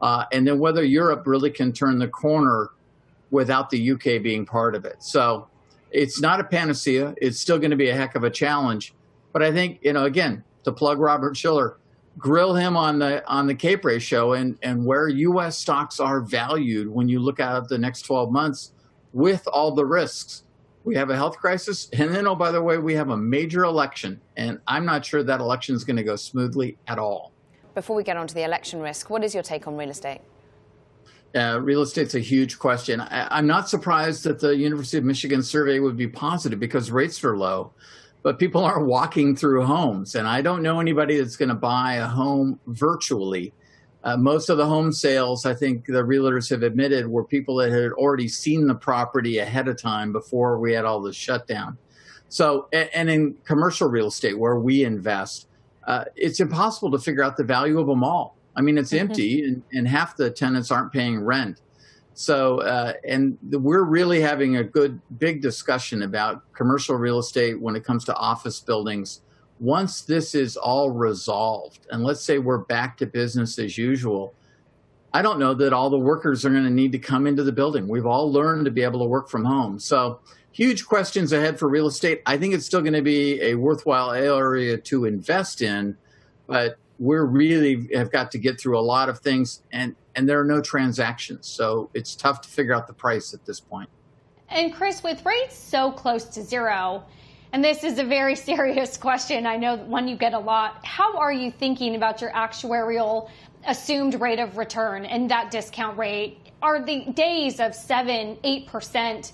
Uh, 0.00 0.26
and 0.30 0.46
then 0.46 0.60
whether 0.60 0.84
Europe 0.84 1.24
really 1.26 1.50
can 1.50 1.72
turn 1.72 1.98
the 1.98 2.06
corner 2.06 2.70
without 3.32 3.70
the 3.70 3.90
UK 3.90 4.22
being 4.22 4.46
part 4.46 4.76
of 4.76 4.84
it. 4.84 5.02
So 5.02 5.48
it's 5.90 6.20
not 6.20 6.38
a 6.38 6.44
panacea. 6.44 7.16
It's 7.16 7.40
still 7.40 7.58
going 7.58 7.72
to 7.72 7.76
be 7.76 7.88
a 7.88 7.96
heck 7.96 8.14
of 8.14 8.22
a 8.22 8.30
challenge. 8.30 8.94
But 9.32 9.42
I 9.42 9.50
think, 9.50 9.80
you 9.82 9.92
know, 9.92 10.04
again, 10.04 10.44
to 10.62 10.70
plug 10.70 11.00
Robert 11.00 11.36
Shiller, 11.36 11.79
grill 12.18 12.54
him 12.54 12.76
on 12.76 12.98
the 12.98 13.26
on 13.28 13.46
the 13.46 13.54
CAPE 13.54 13.84
ratio 13.84 14.32
and 14.32 14.58
and 14.62 14.84
where 14.84 15.08
U.S. 15.08 15.58
stocks 15.58 16.00
are 16.00 16.20
valued 16.20 16.88
when 16.88 17.08
you 17.08 17.20
look 17.20 17.40
at 17.40 17.68
the 17.68 17.78
next 17.78 18.02
12 18.02 18.30
months 18.30 18.72
with 19.12 19.46
all 19.48 19.74
the 19.74 19.84
risks. 19.84 20.44
We 20.82 20.96
have 20.96 21.10
a 21.10 21.16
health 21.16 21.36
crisis, 21.36 21.90
and 21.92 22.14
then 22.14 22.26
oh 22.26 22.34
by 22.34 22.50
the 22.50 22.62
way, 22.62 22.78
we 22.78 22.94
have 22.94 23.10
a 23.10 23.16
major 23.16 23.64
election, 23.64 24.20
and 24.36 24.60
I'm 24.66 24.86
not 24.86 25.04
sure 25.04 25.22
that 25.22 25.40
election 25.40 25.74
is 25.74 25.84
going 25.84 25.98
to 25.98 26.02
go 26.02 26.16
smoothly 26.16 26.78
at 26.86 26.98
all. 26.98 27.32
Before 27.74 27.94
we 27.94 28.02
get 28.02 28.16
on 28.16 28.26
to 28.26 28.34
the 28.34 28.44
election 28.44 28.80
risk, 28.80 29.10
what 29.10 29.22
is 29.22 29.34
your 29.34 29.42
take 29.42 29.66
on 29.66 29.76
real 29.76 29.90
estate? 29.90 30.20
Uh, 31.34 31.60
real 31.62 31.82
estate's 31.82 32.16
a 32.16 32.20
huge 32.20 32.58
question. 32.58 33.00
I, 33.00 33.38
am 33.38 33.46
not 33.46 33.68
surprised 33.68 34.24
that 34.24 34.40
the 34.40 34.56
University 34.56 34.98
of 34.98 35.04
Michigan 35.04 35.42
survey 35.42 35.78
would 35.78 35.96
be 35.96 36.08
positive 36.08 36.58
because 36.58 36.90
rates 36.90 37.22
are 37.22 37.36
low 37.36 37.72
but 38.22 38.38
people 38.38 38.64
aren't 38.64 38.86
walking 38.86 39.34
through 39.34 39.64
homes. 39.64 40.14
And 40.14 40.28
I 40.28 40.42
don't 40.42 40.62
know 40.62 40.80
anybody 40.80 41.18
that's 41.18 41.36
going 41.36 41.48
to 41.48 41.54
buy 41.54 41.94
a 41.94 42.06
home 42.06 42.60
virtually. 42.66 43.52
Uh, 44.02 44.16
most 44.16 44.48
of 44.48 44.56
the 44.56 44.66
home 44.66 44.92
sales, 44.92 45.44
I 45.44 45.54
think 45.54 45.86
the 45.86 46.02
realtors 46.02 46.48
have 46.50 46.62
admitted, 46.62 47.06
were 47.06 47.24
people 47.24 47.56
that 47.56 47.70
had 47.70 47.92
already 47.92 48.28
seen 48.28 48.66
the 48.66 48.74
property 48.74 49.38
ahead 49.38 49.68
of 49.68 49.80
time 49.80 50.12
before 50.12 50.58
we 50.58 50.72
had 50.72 50.84
all 50.84 51.00
the 51.00 51.12
shutdown. 51.12 51.76
So, 52.28 52.68
and 52.72 53.10
in 53.10 53.34
commercial 53.44 53.88
real 53.88 54.06
estate 54.06 54.38
where 54.38 54.58
we 54.58 54.84
invest, 54.84 55.48
uh, 55.86 56.04
it's 56.14 56.40
impossible 56.40 56.90
to 56.92 56.98
figure 56.98 57.24
out 57.24 57.36
the 57.36 57.44
value 57.44 57.80
of 57.80 57.88
a 57.88 57.96
mall. 57.96 58.36
I 58.54 58.62
mean, 58.62 58.78
it's 58.78 58.92
mm-hmm. 58.92 59.10
empty 59.10 59.44
and, 59.44 59.62
and 59.72 59.88
half 59.88 60.16
the 60.16 60.30
tenants 60.30 60.70
aren't 60.70 60.92
paying 60.92 61.20
rent. 61.20 61.60
So, 62.14 62.60
uh, 62.60 62.94
and 63.06 63.38
we're 63.50 63.84
really 63.84 64.20
having 64.20 64.56
a 64.56 64.64
good, 64.64 65.00
big 65.18 65.40
discussion 65.40 66.02
about 66.02 66.42
commercial 66.52 66.96
real 66.96 67.18
estate 67.18 67.60
when 67.60 67.76
it 67.76 67.84
comes 67.84 68.04
to 68.06 68.14
office 68.14 68.60
buildings. 68.60 69.22
Once 69.58 70.02
this 70.02 70.34
is 70.34 70.56
all 70.56 70.90
resolved, 70.90 71.86
and 71.90 72.02
let's 72.02 72.22
say 72.22 72.38
we're 72.38 72.58
back 72.58 72.96
to 72.98 73.06
business 73.06 73.58
as 73.58 73.78
usual, 73.78 74.34
I 75.12 75.22
don't 75.22 75.38
know 75.38 75.54
that 75.54 75.72
all 75.72 75.90
the 75.90 75.98
workers 75.98 76.44
are 76.44 76.50
going 76.50 76.64
to 76.64 76.70
need 76.70 76.92
to 76.92 76.98
come 76.98 77.26
into 77.26 77.42
the 77.42 77.52
building. 77.52 77.88
We've 77.88 78.06
all 78.06 78.30
learned 78.32 78.64
to 78.66 78.70
be 78.70 78.82
able 78.82 79.00
to 79.00 79.06
work 79.06 79.28
from 79.28 79.44
home. 79.44 79.78
So, 79.78 80.20
huge 80.52 80.86
questions 80.86 81.32
ahead 81.32 81.58
for 81.58 81.68
real 81.68 81.86
estate. 81.86 82.22
I 82.26 82.36
think 82.36 82.54
it's 82.54 82.66
still 82.66 82.80
going 82.80 82.94
to 82.94 83.02
be 83.02 83.40
a 83.40 83.54
worthwhile 83.54 84.12
area 84.12 84.76
to 84.76 85.04
invest 85.04 85.62
in, 85.62 85.96
but 86.46 86.76
we're 86.98 87.24
really 87.24 87.88
have 87.94 88.12
got 88.12 88.30
to 88.32 88.38
get 88.38 88.60
through 88.60 88.78
a 88.78 88.82
lot 88.82 89.08
of 89.08 89.20
things 89.20 89.62
and 89.72 89.96
and 90.14 90.28
there 90.28 90.40
are 90.40 90.44
no 90.44 90.60
transactions 90.60 91.46
so 91.46 91.90
it's 91.94 92.14
tough 92.14 92.40
to 92.40 92.48
figure 92.48 92.74
out 92.74 92.86
the 92.86 92.92
price 92.92 93.34
at 93.34 93.44
this 93.44 93.60
point. 93.60 93.88
and 94.48 94.72
chris 94.72 95.02
with 95.02 95.24
rates 95.24 95.56
so 95.56 95.90
close 95.90 96.24
to 96.24 96.42
zero 96.42 97.02
and 97.52 97.64
this 97.64 97.82
is 97.84 97.98
a 97.98 98.04
very 98.04 98.36
serious 98.50 98.96
question 98.96 99.46
i 99.46 99.56
know 99.56 99.76
one 99.76 100.08
you 100.08 100.16
get 100.16 100.34
a 100.34 100.38
lot 100.38 100.84
how 100.84 101.16
are 101.16 101.32
you 101.32 101.50
thinking 101.50 101.94
about 101.94 102.20
your 102.20 102.30
actuarial 102.32 103.28
assumed 103.66 104.20
rate 104.20 104.38
of 104.38 104.56
return 104.56 105.04
and 105.04 105.30
that 105.30 105.50
discount 105.50 105.96
rate 105.98 106.38
are 106.62 106.84
the 106.84 107.06
days 107.12 107.60
of 107.60 107.74
7 107.74 108.36
8% 108.42 109.32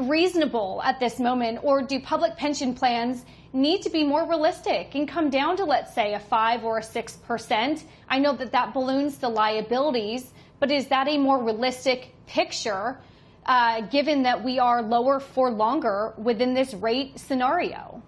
reasonable 0.00 0.80
at 0.84 1.00
this 1.00 1.18
moment 1.18 1.60
or 1.62 1.82
do 1.82 2.00
public 2.00 2.36
pension 2.36 2.74
plans 2.74 3.24
need 3.52 3.82
to 3.82 3.90
be 3.90 4.04
more 4.04 4.28
realistic 4.28 4.94
and 4.94 5.08
come 5.08 5.30
down 5.30 5.56
to, 5.56 5.64
let's 5.64 5.94
say, 5.94 6.14
a 6.14 6.20
5 6.20 6.64
or 6.64 6.78
a 6.78 6.82
6%. 6.82 7.84
I 8.08 8.18
know 8.18 8.34
that 8.36 8.52
that 8.52 8.74
balloons 8.74 9.18
the 9.18 9.28
liabilities, 9.28 10.32
but 10.60 10.70
is 10.70 10.86
that 10.88 11.08
a 11.08 11.18
more 11.18 11.42
realistic 11.42 12.14
picture 12.26 12.98
uh, 13.46 13.80
given 13.82 14.22
that 14.24 14.42
we 14.42 14.58
are 14.58 14.82
lower 14.82 15.20
for 15.20 15.50
longer 15.50 16.12
within 16.18 16.54
this 16.54 16.74
rate 16.74 17.18
scenario? 17.18 18.02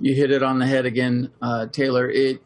You 0.00 0.14
hit 0.14 0.30
it 0.30 0.42
on 0.42 0.58
the 0.58 0.66
head 0.66 0.86
again, 0.86 1.32
uh, 1.42 1.66
Taylor. 1.66 2.10
It, 2.10 2.42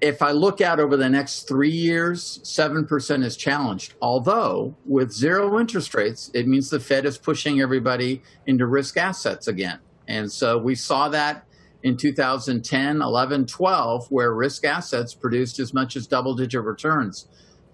if 0.00 0.22
I 0.22 0.30
look 0.30 0.60
out 0.60 0.80
over 0.80 0.96
the 0.96 1.08
next 1.08 1.46
three 1.46 1.70
years, 1.70 2.40
7% 2.42 3.24
is 3.24 3.36
challenged. 3.36 3.94
Although, 4.00 4.74
with 4.86 5.12
zero 5.12 5.58
interest 5.60 5.94
rates, 5.94 6.30
it 6.32 6.48
means 6.48 6.70
the 6.70 6.80
Fed 6.80 7.04
is 7.04 7.18
pushing 7.18 7.60
everybody 7.60 8.22
into 8.46 8.66
risk 8.66 8.96
assets 8.96 9.48
again. 9.48 9.78
And 10.08 10.30
so 10.30 10.56
we 10.56 10.74
saw 10.74 11.08
that 11.10 11.44
in 11.82 11.96
2010, 11.96 13.02
11, 13.02 13.46
12, 13.46 14.10
where 14.10 14.34
risk 14.34 14.64
assets 14.64 15.14
produced 15.14 15.58
as 15.58 15.74
much 15.74 15.96
as 15.96 16.06
double 16.06 16.34
digit 16.34 16.62
returns. 16.62 17.28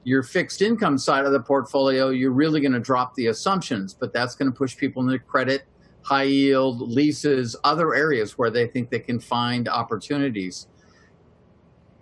Your 0.05 0.23
fixed 0.23 0.63
income 0.63 0.99
side 0.99 1.25
of 1.25 1.33
the 1.33 1.41
portfolio, 1.41 2.11
you're 2.11 2.31
really 2.31 2.61
going 2.61 2.73
to 2.73 2.81
drop 2.81 3.15
the 3.15 3.27
assumptions, 3.27 3.95
but 3.95 4.13
that's 4.13 4.35
going 4.37 4.51
to 4.51 4.57
push 4.57 4.77
people 4.77 5.03
into 5.03 5.19
credit, 5.19 5.65
high 6.03 6.25
yield, 6.25 6.81
leases, 6.81 7.57
other 7.65 7.95
areas 7.95 8.39
where 8.39 8.51
they 8.51 8.67
think 8.67 8.91
they 8.91 9.01
can 9.01 9.19
find 9.19 9.69
opportunities. 9.69 10.69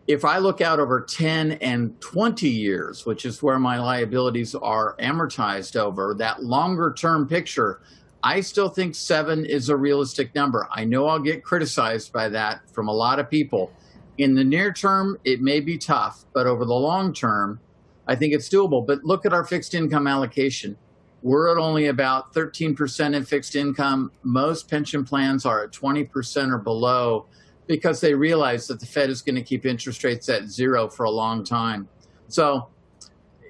If 0.06 0.22
I 0.22 0.36
look 0.36 0.60
out 0.60 0.80
over 0.80 1.00
10 1.00 1.52
and 1.52 1.98
20 2.00 2.46
years, 2.48 3.06
which 3.06 3.24
is 3.24 3.42
where 3.42 3.58
my 3.58 3.78
liabilities 3.78 4.54
are 4.54 4.96
amortized 4.98 5.76
over, 5.76 6.14
that 6.18 6.42
longer 6.42 6.92
term 6.92 7.26
picture, 7.26 7.80
I 8.22 8.42
still 8.42 8.68
think 8.68 8.94
seven 8.94 9.46
is 9.46 9.70
a 9.70 9.76
realistic 9.76 10.34
number. 10.34 10.68
I 10.70 10.84
know 10.84 11.06
I'll 11.06 11.18
get 11.18 11.42
criticized 11.42 12.12
by 12.12 12.28
that 12.30 12.68
from 12.70 12.88
a 12.88 12.92
lot 12.92 13.18
of 13.18 13.30
people. 13.30 13.72
In 14.18 14.34
the 14.34 14.44
near 14.44 14.72
term, 14.74 15.18
it 15.24 15.40
may 15.40 15.60
be 15.60 15.78
tough, 15.78 16.26
but 16.34 16.46
over 16.46 16.66
the 16.66 16.74
long 16.74 17.14
term, 17.14 17.60
I 18.06 18.14
think 18.14 18.34
it's 18.34 18.50
doable. 18.50 18.86
But 18.86 19.04
look 19.04 19.24
at 19.24 19.32
our 19.32 19.44
fixed 19.44 19.74
income 19.74 20.06
allocation. 20.06 20.76
We're 21.22 21.50
at 21.50 21.56
only 21.56 21.86
about 21.86 22.34
13% 22.34 23.14
in 23.14 23.24
fixed 23.24 23.56
income. 23.56 24.12
Most 24.22 24.68
pension 24.68 25.04
plans 25.06 25.46
are 25.46 25.64
at 25.64 25.72
20% 25.72 26.52
or 26.52 26.58
below 26.58 27.26
because 27.66 28.00
they 28.00 28.14
realize 28.14 28.66
that 28.66 28.80
the 28.80 28.86
Fed 28.86 29.10
is 29.10 29.22
going 29.22 29.36
to 29.36 29.42
keep 29.42 29.64
interest 29.64 30.04
rates 30.04 30.28
at 30.28 30.48
zero 30.48 30.88
for 30.88 31.04
a 31.04 31.10
long 31.10 31.44
time. 31.44 31.88
So 32.28 32.68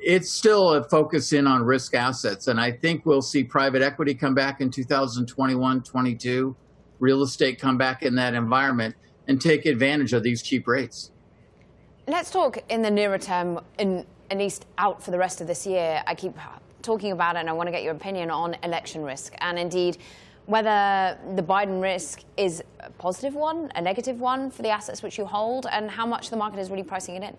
it's 0.00 0.30
still 0.30 0.74
a 0.74 0.84
focus 0.84 1.32
in 1.32 1.46
on 1.46 1.62
risk 1.62 1.94
assets. 1.94 2.48
And 2.48 2.60
I 2.60 2.72
think 2.72 3.06
we'll 3.06 3.22
see 3.22 3.42
private 3.42 3.82
equity 3.82 4.14
come 4.14 4.34
back 4.34 4.60
in 4.60 4.70
2021, 4.70 5.82
22, 5.82 6.54
real 6.98 7.22
estate 7.22 7.58
come 7.58 7.78
back 7.78 8.02
in 8.02 8.14
that 8.16 8.34
environment 8.34 8.94
and 9.26 9.40
take 9.40 9.66
advantage 9.66 10.12
of 10.12 10.22
these 10.22 10.42
cheap 10.42 10.68
rates. 10.68 11.10
Let's 12.06 12.30
talk 12.30 12.58
in 12.68 12.82
the 12.82 12.90
nearer 12.90 13.18
term, 13.18 13.60
in, 13.78 14.04
at 14.30 14.36
least 14.36 14.66
out 14.76 15.02
for 15.02 15.10
the 15.10 15.18
rest 15.18 15.40
of 15.40 15.46
this 15.46 15.66
year. 15.66 16.02
I 16.06 16.14
keep 16.14 16.36
talking 16.82 17.12
about 17.12 17.36
it 17.36 17.40
and 17.40 17.48
I 17.48 17.54
want 17.54 17.66
to 17.68 17.72
get 17.72 17.82
your 17.82 17.94
opinion 17.94 18.30
on 18.30 18.56
election 18.62 19.02
risk 19.02 19.34
and 19.38 19.58
indeed 19.58 19.96
whether 20.46 21.18
the 21.34 21.42
Biden 21.42 21.80
risk 21.80 22.22
is 22.36 22.62
a 22.80 22.90
positive 22.90 23.34
one, 23.34 23.70
a 23.74 23.80
negative 23.80 24.20
one 24.20 24.50
for 24.50 24.62
the 24.62 24.68
assets 24.68 25.02
which 25.02 25.18
you 25.18 25.24
hold, 25.24 25.66
and 25.70 25.90
how 25.90 26.06
much 26.06 26.30
the 26.30 26.36
market 26.36 26.58
is 26.58 26.70
really 26.70 26.82
pricing 26.82 27.16
it 27.16 27.22
in 27.22 27.36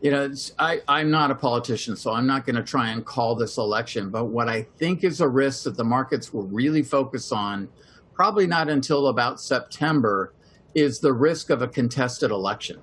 you 0.00 0.10
know, 0.10 0.32
I, 0.58 0.80
I'm 0.88 1.10
not 1.10 1.30
a 1.30 1.34
politician, 1.34 1.96
so 1.96 2.12
I'm 2.12 2.26
not 2.26 2.44
going 2.44 2.56
to 2.56 2.62
try 2.62 2.90
and 2.90 3.04
call 3.04 3.34
this 3.34 3.56
election. 3.56 4.10
But 4.10 4.26
what 4.26 4.48
I 4.48 4.62
think 4.78 5.04
is 5.04 5.20
a 5.20 5.28
risk 5.28 5.64
that 5.64 5.76
the 5.76 5.84
markets 5.84 6.32
will 6.32 6.46
really 6.46 6.82
focus 6.82 7.32
on, 7.32 7.68
probably 8.14 8.46
not 8.46 8.68
until 8.68 9.08
about 9.08 9.40
September, 9.40 10.34
is 10.74 11.00
the 11.00 11.12
risk 11.12 11.50
of 11.50 11.62
a 11.62 11.68
contested 11.68 12.30
election. 12.30 12.80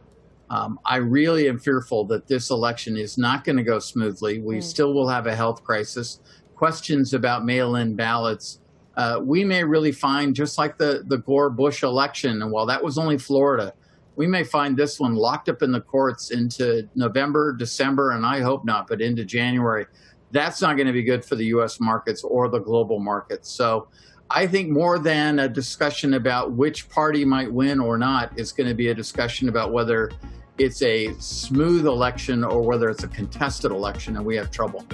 Um, 0.49 0.79
I 0.85 0.97
really 0.97 1.47
am 1.47 1.59
fearful 1.59 2.05
that 2.05 2.27
this 2.27 2.49
election 2.49 2.97
is 2.97 3.17
not 3.17 3.43
going 3.43 3.57
to 3.57 3.63
go 3.63 3.79
smoothly. 3.79 4.39
We 4.39 4.57
mm. 4.57 4.63
still 4.63 4.93
will 4.93 5.07
have 5.07 5.27
a 5.27 5.35
health 5.35 5.63
crisis, 5.63 6.19
questions 6.55 7.13
about 7.13 7.45
mail 7.45 7.75
in 7.75 7.95
ballots. 7.95 8.59
Uh, 8.95 9.19
we 9.23 9.43
may 9.43 9.63
really 9.63 9.91
find, 9.91 10.35
just 10.35 10.57
like 10.57 10.77
the, 10.77 11.03
the 11.07 11.17
Gore 11.17 11.49
Bush 11.49 11.83
election, 11.83 12.41
and 12.41 12.51
while 12.51 12.65
that 12.67 12.83
was 12.83 12.97
only 12.97 13.17
Florida, 13.17 13.73
we 14.15 14.27
may 14.27 14.43
find 14.43 14.77
this 14.77 14.99
one 14.99 15.15
locked 15.15 15.49
up 15.49 15.63
in 15.63 15.71
the 15.71 15.81
courts 15.81 16.31
into 16.31 16.87
November, 16.95 17.53
December, 17.53 18.11
and 18.11 18.25
I 18.25 18.41
hope 18.41 18.63
not, 18.65 18.87
but 18.87 19.01
into 19.01 19.25
January. 19.25 19.85
That's 20.31 20.61
not 20.61 20.75
going 20.75 20.87
to 20.87 20.93
be 20.93 21.03
good 21.03 21.25
for 21.25 21.35
the 21.35 21.45
US 21.45 21.79
markets 21.79 22.23
or 22.23 22.47
the 22.49 22.59
global 22.59 22.99
markets. 22.99 23.49
So 23.49 23.87
I 24.29 24.47
think 24.47 24.69
more 24.69 24.99
than 24.99 25.39
a 25.39 25.49
discussion 25.49 26.15
about 26.15 26.53
which 26.53 26.89
party 26.89 27.25
might 27.25 27.51
win 27.51 27.79
or 27.79 27.97
not 27.97 28.37
is 28.37 28.51
going 28.51 28.69
to 28.69 28.75
be 28.75 28.89
a 28.89 28.93
discussion 28.95 29.49
about 29.49 29.71
whether 29.71 30.11
it's 30.57 30.81
a 30.83 31.13
smooth 31.19 31.85
election 31.85 32.43
or 32.43 32.61
whether 32.61 32.89
it's 32.89 33.03
a 33.03 33.07
contested 33.07 33.71
election 33.71 34.17
and 34.17 34.25
we 34.25 34.35
have 34.35 34.51
trouble. 34.51 34.85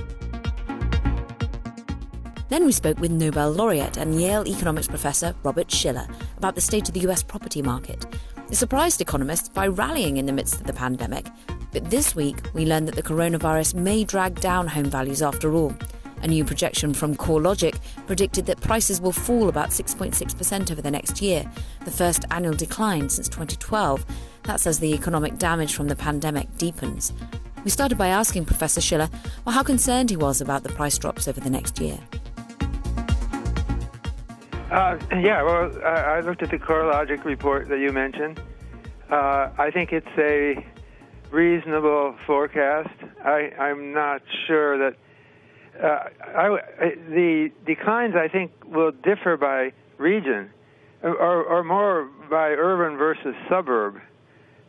Then 2.49 2.65
we 2.65 2.71
spoke 2.71 2.99
with 2.99 3.11
Nobel 3.11 3.51
laureate 3.51 3.97
and 3.97 4.19
Yale 4.19 4.47
economics 4.47 4.87
professor 4.87 5.33
Robert 5.43 5.71
Shiller 5.71 6.07
about 6.37 6.55
the 6.55 6.61
state 6.61 6.87
of 6.87 6.93
the 6.93 7.07
US 7.07 7.23
property 7.23 7.61
market 7.61 8.05
it 8.49 8.55
surprised 8.55 8.99
economists 8.99 9.47
by 9.47 9.67
rallying 9.67 10.17
in 10.17 10.25
the 10.25 10.33
midst 10.33 10.55
of 10.55 10.63
the 10.63 10.73
pandemic. 10.73 11.27
But 11.71 11.91
this 11.91 12.15
week, 12.15 12.37
we 12.55 12.65
learned 12.65 12.87
that 12.87 12.95
the 12.95 13.03
coronavirus 13.03 13.75
may 13.75 14.03
drag 14.03 14.39
down 14.41 14.67
home 14.67 14.85
values 14.85 15.21
after 15.21 15.53
all. 15.53 15.75
A 16.23 16.27
new 16.27 16.43
projection 16.43 16.93
from 16.93 17.15
CoreLogic 17.15 17.79
predicted 18.07 18.47
that 18.47 18.59
prices 18.59 18.99
will 18.99 19.11
fall 19.11 19.49
about 19.49 19.69
6.6% 19.69 20.71
over 20.71 20.81
the 20.81 20.89
next 20.89 21.21
year, 21.21 21.49
the 21.85 21.91
first 21.91 22.25
annual 22.31 22.55
decline 22.55 23.07
since 23.07 23.29
2012. 23.29 24.03
That's 24.43 24.65
as 24.65 24.79
the 24.79 24.93
economic 24.93 25.37
damage 25.37 25.75
from 25.75 25.87
the 25.87 25.95
pandemic 25.95 26.57
deepens. 26.57 27.13
We 27.63 27.69
started 27.69 27.99
by 27.99 28.07
asking 28.07 28.45
Professor 28.45 28.81
Shiller 28.81 29.09
well, 29.45 29.53
how 29.53 29.63
concerned 29.63 30.09
he 30.09 30.17
was 30.17 30.41
about 30.41 30.63
the 30.63 30.69
price 30.69 30.97
drops 30.97 31.27
over 31.27 31.39
the 31.39 31.51
next 31.51 31.79
year. 31.79 31.99
Uh, 34.71 34.99
yeah, 35.19 35.41
well, 35.41 35.71
I, 35.83 36.19
looked 36.19 36.43
at 36.43 36.51
the 36.51 36.59
CoreLogic 36.59 37.25
report 37.25 37.69
that 37.69 37.79
you 37.79 37.91
mentioned. 37.91 38.39
Uh, 39.09 39.49
I 39.57 39.71
think 39.71 39.91
it's 39.91 40.05
a 40.15 40.63
reasonable 41.31 42.15
forecast. 42.27 42.93
I, 43.23 43.51
I'm 43.59 43.93
not 43.93 44.21
sure 44.45 44.77
that 44.77 44.95
uh, 45.81 46.09
I, 46.23 46.59
the 47.09 47.51
declines. 47.65 48.15
I 48.15 48.27
think 48.27 48.51
will 48.63 48.91
differ 48.91 49.37
by 49.37 49.71
region, 49.97 50.51
or, 51.01 51.15
or 51.15 51.63
more 51.63 52.07
by 52.29 52.49
urban 52.49 52.95
versus 52.95 53.33
suburb. 53.49 53.99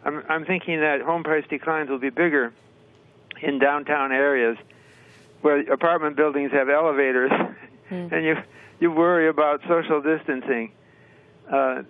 I'm, 0.02 0.22
I'm 0.30 0.46
thinking 0.46 0.80
that 0.80 1.02
home 1.02 1.24
price 1.24 1.44
declines 1.50 1.90
will 1.90 1.98
be 1.98 2.08
bigger 2.08 2.54
in 3.42 3.58
downtown 3.58 4.12
areas 4.12 4.56
where 5.42 5.60
apartment 5.70 6.16
buildings 6.16 6.52
have 6.52 6.70
elevators, 6.70 7.30
mm. 7.90 8.12
and 8.12 8.24
you 8.24 8.36
you 8.80 8.90
worry 8.90 9.28
about 9.28 9.60
social 9.68 10.00
distancing. 10.00 10.72
Uh, 11.50 11.82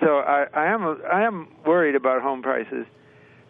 so 0.00 0.18
I, 0.18 0.46
I 0.52 0.66
am 0.66 1.00
I 1.10 1.22
am 1.22 1.48
worried 1.64 1.94
about 1.94 2.22
home 2.22 2.42
prices. 2.42 2.86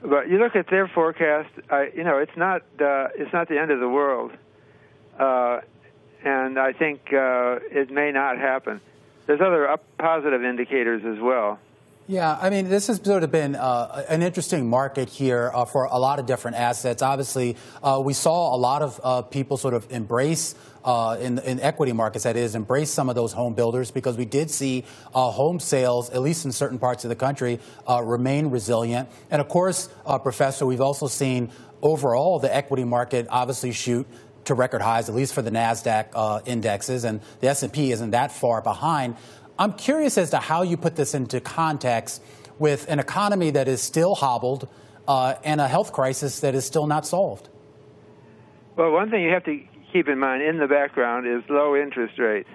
But 0.02 0.28
you 0.28 0.38
look 0.38 0.56
at 0.56 0.68
their 0.68 0.88
forecast. 0.88 1.50
I, 1.70 1.90
you 1.94 2.04
know, 2.04 2.18
it's 2.18 2.37
not 2.37 2.62
uh, 2.80 3.08
it's 3.14 3.32
not 3.32 3.49
the 3.49 3.58
end 3.58 3.70
of 3.70 3.80
the 3.80 3.88
world, 3.88 4.32
uh, 5.18 5.61
and 6.25 6.58
I 6.58 6.72
think 6.72 7.12
uh, 7.12 7.61
it 7.70 7.90
may 7.90 8.12
not 8.12 8.37
happen. 8.38 8.80
There's 9.26 9.40
other 9.40 9.68
up 9.68 9.84
positive 9.99 10.42
indicators 10.42 11.02
as 11.04 11.20
well. 11.20 11.58
Yeah, 12.09 12.37
I 12.40 12.50
mean, 12.50 12.68
this 12.68 12.88
has 12.88 13.00
sort 13.00 13.23
of 13.23 13.30
been 13.30 13.54
uh, 13.54 14.04
an 14.09 14.23
interesting 14.23 14.68
market 14.68 15.09
here 15.09 15.52
uh, 15.54 15.64
for 15.64 15.85
a 15.85 15.99
lot 15.99 16.18
of 16.18 16.26
different 16.26 16.56
assets. 16.56 17.00
Obviously, 17.00 17.56
uh, 17.80 18.02
we 18.04 18.12
saw 18.12 18.56
a 18.56 18.59
lot 18.59 18.82
of 18.82 19.00
uh, 19.04 19.23
people 19.23 19.56
sort 19.56 19.73
of 19.73 19.87
embrace 19.88 20.56
uh, 20.85 21.16
in, 21.21 21.38
in 21.38 21.61
equity 21.61 21.92
markets, 21.92 22.25
that 22.25 22.37
is, 22.37 22.56
embrace 22.56 22.90
some 22.90 23.09
of 23.09 23.14
those 23.14 23.32
home 23.32 23.54
builders 23.54 23.92
because 23.92 24.16
we 24.16 24.25
did 24.25 24.50
see 24.50 24.85
uh, 25.14 25.30
home 25.30 25.61
sales, 25.61 26.11
at 26.11 26.21
least 26.23 26.44
in 26.44 26.50
certain 26.50 26.80
parts 26.80 27.04
of 27.04 27.09
the 27.09 27.14
country, 27.14 27.61
remain 28.02 28.49
resilient. 28.49 29.09
And 29.30 29.40
of 29.40 29.49
course, 29.49 29.88
Professor, 30.25 30.66
we've 30.66 30.80
also 30.80 31.06
seen 31.06 31.52
overall 31.82 32.40
the 32.40 32.52
equity 32.52 32.82
market 32.82 33.28
obviously 33.30 33.71
shoot 33.71 34.09
to 34.47 34.54
record 34.54 34.82
highs, 34.82 35.09
at 35.09 35.14
least 35.14 35.35
for 35.35 35.42
the 35.42 35.52
Nasdaq 35.52 36.49
indexes, 36.49 37.04
and 37.04 37.21
the 37.38 37.49
S&P 37.49 37.92
isn't 37.92 38.11
that 38.11 38.32
far 38.32 38.61
behind. 38.61 39.14
I'm 39.62 39.75
curious 39.75 40.19
as 40.19 40.31
to 40.31 40.38
how 40.38 40.62
you 40.62 40.76
put 40.76 40.97
this 40.97 41.14
into 41.14 41.40
context 41.40 42.21
with 42.59 42.85
an 42.88 42.99
economy 42.99 43.50
that 43.50 43.69
is 43.69 43.81
still 43.81 44.16
hobbled 44.16 44.69
uh, 45.07 45.37
and 45.45 45.61
a 45.61 45.69
health 45.69 45.92
crisis 45.92 46.40
that 46.40 46.57
is 46.57 46.64
still 46.64 46.88
not 46.88 47.07
solved. 47.07 47.49
Well, 48.75 48.90
one 48.90 49.09
thing 49.09 49.23
you 49.23 49.31
have 49.31 49.45
to 49.45 49.61
keep 49.92 50.09
in 50.09 50.19
mind 50.19 50.42
in 50.42 50.59
the 50.59 50.66
background 50.66 51.28
is 51.28 51.49
low 51.49 51.76
interest 51.76 52.19
rates. 52.19 52.49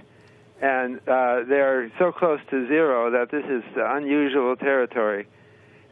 And 0.62 0.98
uh, 1.08 1.44
they're 1.48 1.90
so 1.98 2.12
close 2.12 2.42
to 2.50 2.68
zero 2.68 3.10
that 3.12 3.32
this 3.32 3.46
is 3.46 3.64
unusual 3.78 4.58
territory. 4.58 5.28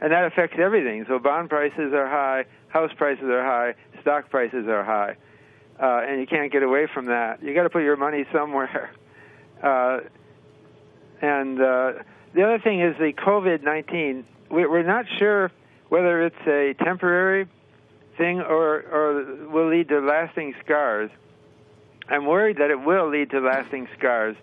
And 0.02 0.12
that 0.12 0.26
affects 0.26 0.58
everything. 0.58 1.06
So 1.08 1.18
bond 1.18 1.48
prices 1.48 1.94
are 1.94 2.10
high, 2.10 2.44
house 2.68 2.92
prices 2.94 3.24
are 3.24 3.42
high, 3.42 3.74
stock 4.02 4.28
prices 4.28 4.68
are 4.68 4.84
high. 4.84 5.16
Uh, 5.80 6.04
and 6.06 6.20
you 6.20 6.26
can't 6.26 6.52
get 6.52 6.62
away 6.62 6.86
from 6.92 7.06
that. 7.06 7.42
You 7.42 7.54
got 7.54 7.62
to 7.62 7.70
put 7.70 7.84
your 7.84 7.96
money 7.96 8.26
somewhere. 8.34 8.90
Uh, 9.62 10.00
and 11.20 11.60
uh, 11.60 11.92
the 12.34 12.42
other 12.42 12.58
thing 12.58 12.80
is 12.80 12.96
the 12.98 13.12
COVID 13.12 13.62
19. 13.62 14.24
We're 14.50 14.82
not 14.82 15.06
sure 15.18 15.50
whether 15.88 16.24
it's 16.24 16.46
a 16.46 16.74
temporary 16.84 17.48
thing 18.16 18.40
or, 18.40 18.80
or 18.80 19.48
will 19.50 19.68
lead 19.70 19.88
to 19.88 20.00
lasting 20.00 20.54
scars. 20.64 21.10
I'm 22.08 22.26
worried 22.26 22.58
that 22.58 22.70
it 22.70 22.80
will 22.80 23.08
lead 23.08 23.30
to 23.30 23.40
lasting 23.40 23.88
scars. 23.98 24.36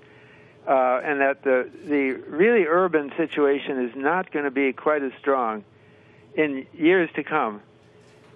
Uh, 0.68 1.01
and 1.03 1.20
that 1.20 1.44
the 1.44 1.70
the 1.86 2.12
really 2.30 2.65
urban 2.65 3.12
situation 3.18 3.84
is 3.84 3.94
not 3.98 4.32
going 4.32 4.46
to 4.46 4.51
be 4.51 4.72
quite 4.72 5.03
as 5.03 5.12
strong 5.20 5.62
in 6.36 6.65
years 6.74 7.10
to 7.15 7.24
come. 7.24 7.62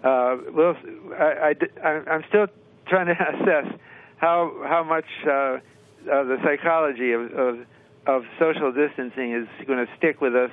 Uh, 0.03 0.35
we'll, 0.51 0.75
I, 1.17 1.55
am 1.81 2.25
still 2.27 2.47
trying 2.85 3.05
to 3.05 3.13
assess 3.33 3.73
how 4.17 4.61
how 4.65 4.83
much 4.83 5.05
uh, 5.23 5.59
the 6.03 6.37
psychology 6.43 7.13
of, 7.13 7.31
of 7.31 7.59
of 8.07 8.23
social 8.39 8.71
distancing 8.71 9.33
is 9.33 9.47
going 9.67 9.85
to 9.85 9.91
stick 9.97 10.21
with 10.21 10.35
us. 10.35 10.51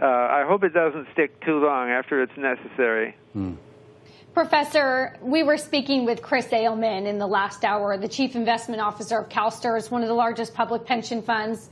Uh, 0.00 0.06
I 0.06 0.44
hope 0.46 0.64
it 0.64 0.74
doesn't 0.74 1.06
stick 1.12 1.40
too 1.44 1.64
long 1.64 1.90
after 1.90 2.22
it's 2.22 2.36
necessary. 2.36 3.16
Hmm. 3.32 3.54
Professor, 4.34 5.16
we 5.20 5.42
were 5.42 5.58
speaking 5.58 6.06
with 6.06 6.22
Chris 6.22 6.46
Ailman 6.46 7.06
in 7.06 7.18
the 7.18 7.26
last 7.26 7.64
hour, 7.64 7.96
the 7.98 8.08
chief 8.08 8.34
investment 8.34 8.80
officer 8.80 9.18
of 9.18 9.28
CalSTRS, 9.28 9.90
one 9.90 10.02
of 10.02 10.08
the 10.08 10.14
largest 10.14 10.54
public 10.54 10.86
pension 10.86 11.22
funds 11.22 11.68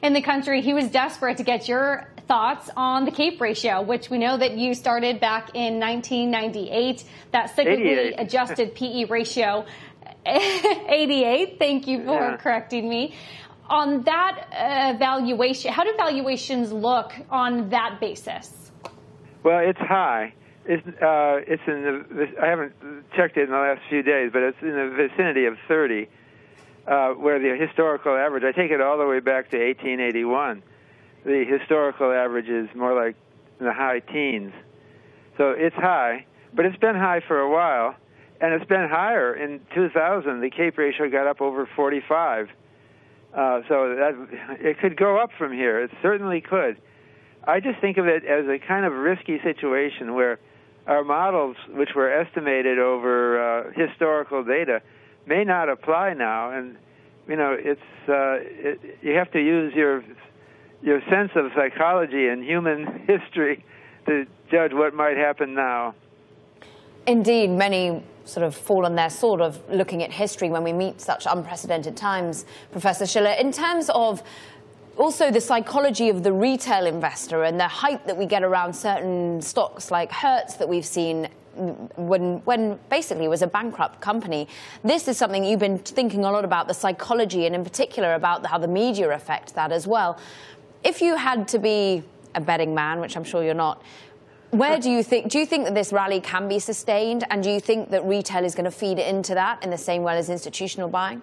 in 0.00 0.12
the 0.12 0.22
country. 0.22 0.62
He 0.62 0.72
was 0.72 0.88
desperate 0.88 1.38
to 1.38 1.42
get 1.42 1.66
your 1.66 2.08
thoughts 2.28 2.70
on 2.76 3.04
the 3.04 3.10
CAPE 3.10 3.40
ratio, 3.40 3.82
which 3.82 4.10
we 4.10 4.18
know 4.18 4.36
that 4.36 4.56
you 4.56 4.74
started 4.74 5.18
back 5.18 5.50
in 5.54 5.80
1998, 5.80 7.04
that 7.32 7.54
cyclically 7.56 8.14
adjusted 8.16 8.74
PE 8.74 9.06
ratio. 9.06 9.66
88. 10.26 11.58
Thank 11.58 11.86
you 11.86 11.98
for 12.04 12.14
yeah. 12.14 12.36
correcting 12.38 12.88
me 12.88 13.14
on 13.68 14.02
that 14.02 14.46
uh, 14.52 14.98
valuation, 14.98 15.72
how 15.72 15.84
do 15.84 15.94
valuations 15.96 16.72
look 16.72 17.12
on 17.30 17.70
that 17.70 17.98
basis? 18.00 18.70
Well, 19.42 19.58
it's 19.58 19.78
high. 19.78 20.34
It's, 20.66 20.86
uh, 20.86 21.40
it's 21.46 21.62
in 21.66 21.82
the. 21.82 22.42
I 22.42 22.46
haven't 22.46 22.72
checked 23.14 23.36
it 23.36 23.44
in 23.44 23.50
the 23.50 23.56
last 23.56 23.82
few 23.90 24.02
days, 24.02 24.30
but 24.32 24.42
it's 24.42 24.56
in 24.62 24.70
the 24.70 25.08
vicinity 25.08 25.44
of 25.44 25.58
30, 25.68 26.08
uh, 26.86 27.10
where 27.10 27.38
the 27.38 27.54
historical 27.62 28.16
average. 28.16 28.44
I 28.44 28.52
take 28.52 28.70
it 28.70 28.80
all 28.80 28.96
the 28.96 29.06
way 29.06 29.20
back 29.20 29.50
to 29.50 29.58
1881. 29.58 30.62
The 31.24 31.44
historical 31.44 32.12
average 32.12 32.48
is 32.48 32.68
more 32.74 32.94
like 32.94 33.16
in 33.60 33.66
the 33.66 33.74
high 33.74 34.00
teens, 34.00 34.52
so 35.36 35.50
it's 35.50 35.76
high. 35.76 36.24
But 36.54 36.64
it's 36.64 36.78
been 36.78 36.96
high 36.96 37.20
for 37.26 37.40
a 37.40 37.50
while, 37.50 37.94
and 38.40 38.54
it's 38.54 38.64
been 38.64 38.88
higher. 38.88 39.34
In 39.34 39.60
2000, 39.74 40.40
the 40.40 40.48
CAPE 40.48 40.78
ratio 40.78 41.10
got 41.10 41.26
up 41.26 41.42
over 41.42 41.68
45 41.76 42.48
uh, 43.34 43.62
so 43.68 43.94
that 43.96 44.58
it 44.60 44.78
could 44.78 44.96
go 44.96 45.18
up 45.18 45.30
from 45.36 45.52
here. 45.52 45.80
It 45.80 45.90
certainly 46.02 46.40
could. 46.40 46.76
I 47.46 47.60
just 47.60 47.80
think 47.80 47.96
of 47.98 48.06
it 48.06 48.24
as 48.24 48.46
a 48.46 48.58
kind 48.58 48.84
of 48.84 48.92
risky 48.92 49.40
situation 49.42 50.14
where 50.14 50.38
our 50.86 51.04
models, 51.04 51.56
which 51.68 51.90
were 51.94 52.10
estimated 52.10 52.78
over 52.78 53.40
uh, 53.40 53.72
historical 53.72 54.44
data, 54.44 54.82
may 55.26 55.44
not 55.44 55.68
apply 55.68 56.14
now, 56.14 56.50
and 56.50 56.76
you 57.28 57.36
know 57.36 57.56
it's 57.58 57.80
uh, 58.08 58.38
it, 58.40 58.98
you 59.02 59.14
have 59.14 59.30
to 59.32 59.40
use 59.40 59.74
your 59.74 60.04
your 60.82 61.00
sense 61.10 61.32
of 61.34 61.50
psychology 61.54 62.28
and 62.28 62.44
human 62.44 63.04
history 63.06 63.64
to 64.06 64.26
judge 64.50 64.72
what 64.72 64.94
might 64.94 65.16
happen 65.16 65.54
now. 65.54 65.94
Indeed, 67.06 67.50
many 67.50 68.02
sort 68.24 68.46
of 68.46 68.54
fall 68.54 68.84
on 68.86 68.94
their 68.94 69.10
sword 69.10 69.40
of 69.40 69.60
looking 69.70 70.02
at 70.02 70.10
history 70.10 70.48
when 70.48 70.64
we 70.64 70.72
meet 70.72 71.00
such 71.00 71.26
unprecedented 71.26 71.96
times, 71.96 72.44
Professor 72.72 73.06
Shiller. 73.06 73.32
In 73.32 73.52
terms 73.52 73.90
of 73.90 74.22
also 74.96 75.30
the 75.30 75.40
psychology 75.40 76.08
of 76.08 76.22
the 76.22 76.32
retail 76.32 76.86
investor 76.86 77.44
and 77.44 77.58
the 77.58 77.68
hype 77.68 78.06
that 78.06 78.16
we 78.16 78.26
get 78.26 78.42
around 78.42 78.74
certain 78.74 79.40
stocks 79.42 79.90
like 79.90 80.12
Hertz 80.12 80.54
that 80.54 80.68
we've 80.68 80.86
seen 80.86 81.28
when 81.96 82.38
when 82.44 82.78
basically 82.90 83.28
was 83.28 83.42
a 83.42 83.46
bankrupt 83.46 84.00
company. 84.00 84.48
This 84.82 85.06
is 85.06 85.16
something 85.16 85.44
you've 85.44 85.60
been 85.60 85.78
thinking 85.78 86.24
a 86.24 86.30
lot 86.32 86.44
about 86.44 86.66
the 86.66 86.74
psychology 86.74 87.46
and 87.46 87.54
in 87.54 87.62
particular 87.62 88.14
about 88.14 88.44
how 88.46 88.58
the 88.58 88.68
media 88.68 89.10
affect 89.10 89.54
that 89.54 89.70
as 89.70 89.86
well. 89.86 90.18
If 90.82 91.00
you 91.00 91.16
had 91.16 91.46
to 91.48 91.58
be 91.58 92.02
a 92.34 92.40
betting 92.40 92.74
man, 92.74 93.00
which 93.00 93.16
I'm 93.16 93.24
sure 93.24 93.44
you're 93.44 93.54
not, 93.54 93.82
where 94.58 94.78
do 94.78 94.90
you 94.90 95.02
think, 95.02 95.30
do 95.30 95.38
you 95.38 95.46
think 95.46 95.64
that 95.64 95.74
this 95.74 95.92
rally 95.92 96.20
can 96.20 96.48
be 96.48 96.58
sustained? 96.58 97.24
And 97.30 97.42
do 97.42 97.50
you 97.50 97.60
think 97.60 97.90
that 97.90 98.04
retail 98.04 98.44
is 98.44 98.54
going 98.54 98.64
to 98.64 98.70
feed 98.70 98.98
into 98.98 99.34
that 99.34 99.62
in 99.62 99.70
the 99.70 99.78
same 99.78 100.02
way 100.02 100.16
as 100.16 100.30
institutional 100.30 100.88
buying? 100.88 101.22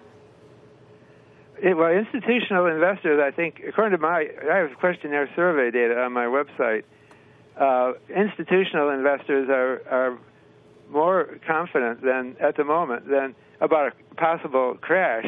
It, 1.62 1.76
well, 1.76 1.90
institutional 1.92 2.66
investors, 2.66 3.20
I 3.22 3.30
think, 3.30 3.62
according 3.66 3.96
to 3.96 4.02
my, 4.02 4.28
I 4.50 4.56
have 4.56 4.76
questionnaire 4.78 5.30
survey 5.36 5.70
data 5.70 6.00
on 6.00 6.12
my 6.12 6.26
website. 6.26 6.82
Uh, 7.56 7.92
institutional 8.14 8.90
investors 8.90 9.48
are, 9.48 9.82
are 9.88 10.18
more 10.90 11.38
confident 11.46 12.02
than 12.02 12.36
at 12.40 12.56
the 12.56 12.64
moment 12.64 13.08
than 13.08 13.34
about 13.60 13.92
a 13.92 14.14
possible 14.16 14.76
crash 14.80 15.26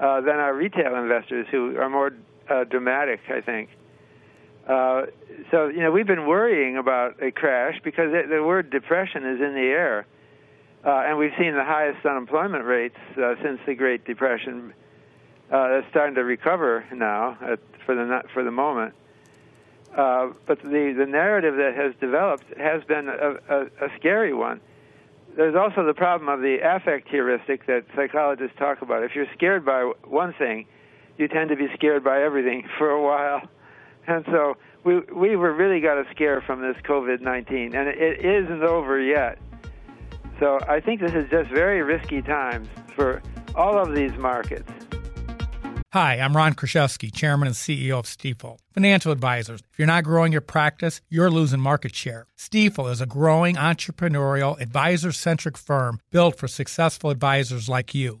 uh, 0.00 0.20
than 0.20 0.36
our 0.36 0.54
retail 0.54 0.94
investors, 0.94 1.46
who 1.50 1.76
are 1.78 1.90
more 1.90 2.12
uh, 2.48 2.64
dramatic, 2.64 3.20
I 3.28 3.40
think. 3.40 3.70
Uh, 4.66 5.06
so 5.50 5.68
you 5.68 5.80
know 5.80 5.92
we've 5.92 6.06
been 6.06 6.26
worrying 6.26 6.76
about 6.76 7.22
a 7.22 7.30
crash 7.30 7.78
because 7.84 8.12
it, 8.12 8.28
the 8.28 8.42
word 8.42 8.68
depression 8.70 9.24
is 9.24 9.40
in 9.40 9.54
the 9.54 9.60
air, 9.60 10.06
uh, 10.84 11.04
and 11.06 11.18
we've 11.18 11.34
seen 11.38 11.54
the 11.54 11.64
highest 11.64 12.04
unemployment 12.04 12.64
rates 12.64 12.96
uh, 13.16 13.34
since 13.42 13.60
the 13.66 13.74
Great 13.74 14.04
Depression. 14.04 14.72
Uh, 15.48 15.68
that's 15.68 15.86
starting 15.90 16.16
to 16.16 16.24
recover 16.24 16.84
now 16.92 17.38
at, 17.40 17.60
for 17.84 17.94
the 17.94 18.22
for 18.34 18.42
the 18.42 18.50
moment. 18.50 18.92
Uh, 19.96 20.30
but 20.46 20.60
the 20.62 20.92
the 20.98 21.06
narrative 21.06 21.54
that 21.56 21.76
has 21.76 21.94
developed 22.00 22.44
has 22.58 22.82
been 22.84 23.08
a, 23.08 23.36
a, 23.48 23.86
a 23.86 23.88
scary 24.00 24.34
one. 24.34 24.60
There's 25.36 25.54
also 25.54 25.86
the 25.86 25.94
problem 25.94 26.28
of 26.28 26.40
the 26.40 26.58
affect 26.60 27.08
heuristic 27.08 27.66
that 27.66 27.84
psychologists 27.94 28.56
talk 28.58 28.82
about. 28.82 29.04
If 29.04 29.14
you're 29.14 29.32
scared 29.34 29.64
by 29.64 29.92
one 30.02 30.32
thing, 30.32 30.66
you 31.18 31.28
tend 31.28 31.50
to 31.50 31.56
be 31.56 31.68
scared 31.74 32.02
by 32.02 32.22
everything 32.22 32.68
for 32.78 32.90
a 32.90 33.00
while 33.00 33.48
And 34.06 34.24
so 34.26 34.56
we 34.84 35.00
we 35.12 35.34
really 35.34 35.80
got 35.80 35.98
a 35.98 36.04
scare 36.12 36.40
from 36.40 36.60
this 36.62 36.76
COVID-19, 36.84 37.74
and 37.74 37.88
it 37.88 38.24
isn't 38.24 38.62
over 38.62 39.00
yet. 39.00 39.38
So 40.38 40.58
I 40.68 40.80
think 40.80 41.00
this 41.00 41.12
is 41.12 41.28
just 41.30 41.50
very 41.50 41.82
risky 41.82 42.22
times 42.22 42.68
for 42.94 43.22
all 43.54 43.78
of 43.78 43.94
these 43.94 44.12
markets. 44.18 44.70
Hi, 45.92 46.16
I'm 46.20 46.36
Ron 46.36 46.54
Kruszewski, 46.54 47.10
Chairman 47.10 47.46
and 47.46 47.56
CEO 47.56 47.98
of 47.98 48.04
Stifel. 48.04 48.58
Financial 48.74 49.12
advisors, 49.12 49.60
if 49.72 49.78
you're 49.78 49.86
not 49.86 50.04
growing 50.04 50.30
your 50.30 50.42
practice, 50.42 51.00
you're 51.08 51.30
losing 51.30 51.60
market 51.60 51.94
share. 51.94 52.26
Stifel 52.36 52.90
is 52.90 53.00
a 53.00 53.06
growing 53.06 53.54
entrepreneurial, 53.56 54.60
advisor 54.60 55.10
centric 55.10 55.56
firm 55.56 56.00
built 56.10 56.36
for 56.36 56.48
successful 56.48 57.08
advisors 57.08 57.68
like 57.70 57.94
you. 57.94 58.20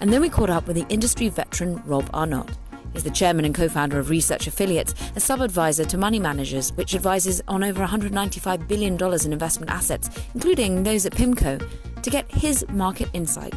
And 0.00 0.12
then 0.12 0.20
we 0.20 0.28
caught 0.28 0.50
up 0.50 0.66
with 0.66 0.76
the 0.76 0.86
industry 0.88 1.28
veteran 1.28 1.80
Rob 1.86 2.10
Arnott. 2.12 2.50
He's 2.92 3.04
the 3.04 3.10
chairman 3.10 3.44
and 3.44 3.54
co-founder 3.54 3.98
of 3.98 4.10
Research 4.10 4.46
Affiliates, 4.46 4.94
a 5.16 5.20
sub-advisor 5.20 5.84
to 5.86 5.96
money 5.98 6.18
managers, 6.18 6.72
which 6.74 6.94
advises 6.94 7.42
on 7.48 7.64
over 7.64 7.84
$195 7.84 8.68
billion 8.68 8.94
in 8.94 9.32
investment 9.32 9.70
assets, 9.70 10.10
including 10.34 10.82
those 10.82 11.06
at 11.06 11.12
PIMCO, 11.12 12.02
to 12.02 12.10
get 12.10 12.30
his 12.30 12.64
market 12.68 13.08
insight. 13.12 13.54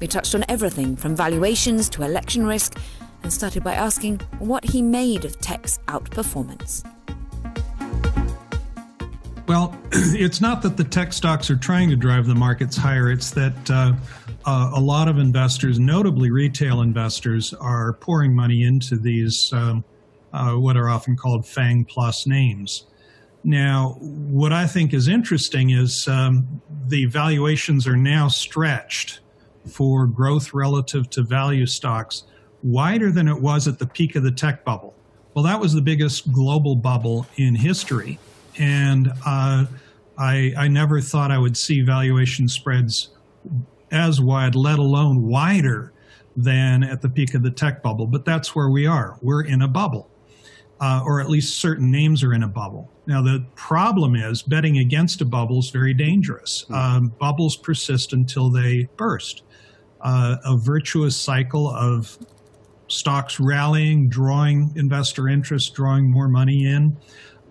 We 0.00 0.06
touched 0.06 0.34
on 0.34 0.44
everything 0.48 0.96
from 0.96 1.14
valuations 1.14 1.88
to 1.90 2.02
election 2.02 2.46
risk 2.46 2.78
and 3.22 3.32
started 3.32 3.62
by 3.62 3.74
asking 3.74 4.18
what 4.38 4.64
he 4.64 4.80
made 4.80 5.24
of 5.24 5.38
tech's 5.40 5.78
outperformance. 5.88 6.84
Well, 9.46 9.76
it's 9.92 10.40
not 10.40 10.62
that 10.62 10.76
the 10.76 10.84
tech 10.84 11.12
stocks 11.12 11.50
are 11.50 11.56
trying 11.56 11.90
to 11.90 11.96
drive 11.96 12.26
the 12.26 12.34
markets 12.34 12.76
higher, 12.76 13.10
it's 13.10 13.30
that 13.32 13.70
uh, 13.70 13.94
uh, 14.44 14.70
a 14.74 14.80
lot 14.80 15.08
of 15.08 15.18
investors, 15.18 15.78
notably 15.78 16.30
retail 16.30 16.80
investors, 16.80 17.54
are 17.54 17.94
pouring 17.94 18.34
money 18.34 18.62
into 18.62 18.96
these, 18.96 19.52
um, 19.52 19.84
uh, 20.32 20.52
what 20.52 20.76
are 20.76 20.88
often 20.88 21.16
called 21.16 21.46
FANG 21.46 21.84
plus 21.84 22.26
names. 22.26 22.86
Now, 23.42 23.96
what 24.00 24.52
I 24.52 24.66
think 24.66 24.92
is 24.92 25.08
interesting 25.08 25.70
is 25.70 26.06
um, 26.08 26.60
the 26.88 27.06
valuations 27.06 27.86
are 27.86 27.96
now 27.96 28.28
stretched 28.28 29.20
for 29.66 30.06
growth 30.06 30.52
relative 30.52 31.08
to 31.10 31.22
value 31.22 31.66
stocks 31.66 32.24
wider 32.62 33.10
than 33.10 33.28
it 33.28 33.40
was 33.40 33.66
at 33.66 33.78
the 33.78 33.86
peak 33.86 34.16
of 34.16 34.22
the 34.22 34.30
tech 34.30 34.64
bubble. 34.64 34.94
Well, 35.32 35.44
that 35.44 35.60
was 35.60 35.72
the 35.72 35.80
biggest 35.80 36.32
global 36.32 36.76
bubble 36.76 37.26
in 37.36 37.54
history 37.54 38.18
and 38.58 39.12
uh, 39.26 39.66
I, 40.18 40.52
I 40.56 40.68
never 40.68 41.00
thought 41.00 41.30
I 41.30 41.38
would 41.38 41.56
see 41.56 41.80
valuation 41.82 42.48
spreads 42.48 43.10
as 43.90 44.20
wide, 44.20 44.54
let 44.54 44.78
alone 44.78 45.22
wider 45.22 45.92
than 46.36 46.82
at 46.82 47.02
the 47.02 47.08
peak 47.08 47.34
of 47.34 47.42
the 47.42 47.50
tech 47.50 47.82
bubble. 47.82 48.06
But 48.06 48.24
that's 48.24 48.54
where 48.54 48.70
we 48.70 48.86
are. 48.86 49.18
We're 49.22 49.42
in 49.42 49.62
a 49.62 49.68
bubble, 49.68 50.08
uh, 50.80 51.02
or 51.04 51.20
at 51.20 51.28
least 51.28 51.58
certain 51.58 51.90
names 51.90 52.22
are 52.22 52.32
in 52.32 52.42
a 52.42 52.48
bubble. 52.48 52.90
Now, 53.06 53.22
the 53.22 53.44
problem 53.56 54.14
is 54.14 54.42
betting 54.42 54.78
against 54.78 55.20
a 55.20 55.24
bubble 55.24 55.58
is 55.58 55.70
very 55.70 55.94
dangerous. 55.94 56.64
Mm-hmm. 56.64 56.74
Um, 56.74 57.12
bubbles 57.18 57.56
persist 57.56 58.12
until 58.12 58.50
they 58.50 58.88
burst. 58.96 59.42
Uh, 60.00 60.36
a 60.44 60.56
virtuous 60.56 61.16
cycle 61.16 61.68
of 61.68 62.16
stocks 62.86 63.38
rallying, 63.38 64.08
drawing 64.08 64.72
investor 64.76 65.28
interest, 65.28 65.74
drawing 65.74 66.10
more 66.10 66.28
money 66.28 66.66
in 66.66 66.96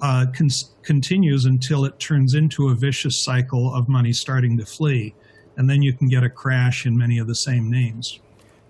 uh, 0.01 0.25
con- 0.33 0.49
continues 0.83 1.45
until 1.45 1.85
it 1.85 1.99
turns 1.99 2.33
into 2.33 2.69
a 2.69 2.75
vicious 2.75 3.23
cycle 3.23 3.73
of 3.73 3.87
money 3.87 4.13
starting 4.13 4.57
to 4.57 4.65
flee. 4.65 5.13
And 5.59 5.69
then 5.69 5.81
you 5.81 5.91
can 5.91 6.07
get 6.07 6.23
a 6.23 6.29
crash 6.29 6.85
in 6.85 6.97
many 6.97 7.19
of 7.19 7.27
the 7.27 7.35
same 7.35 7.69
names. 7.69 8.21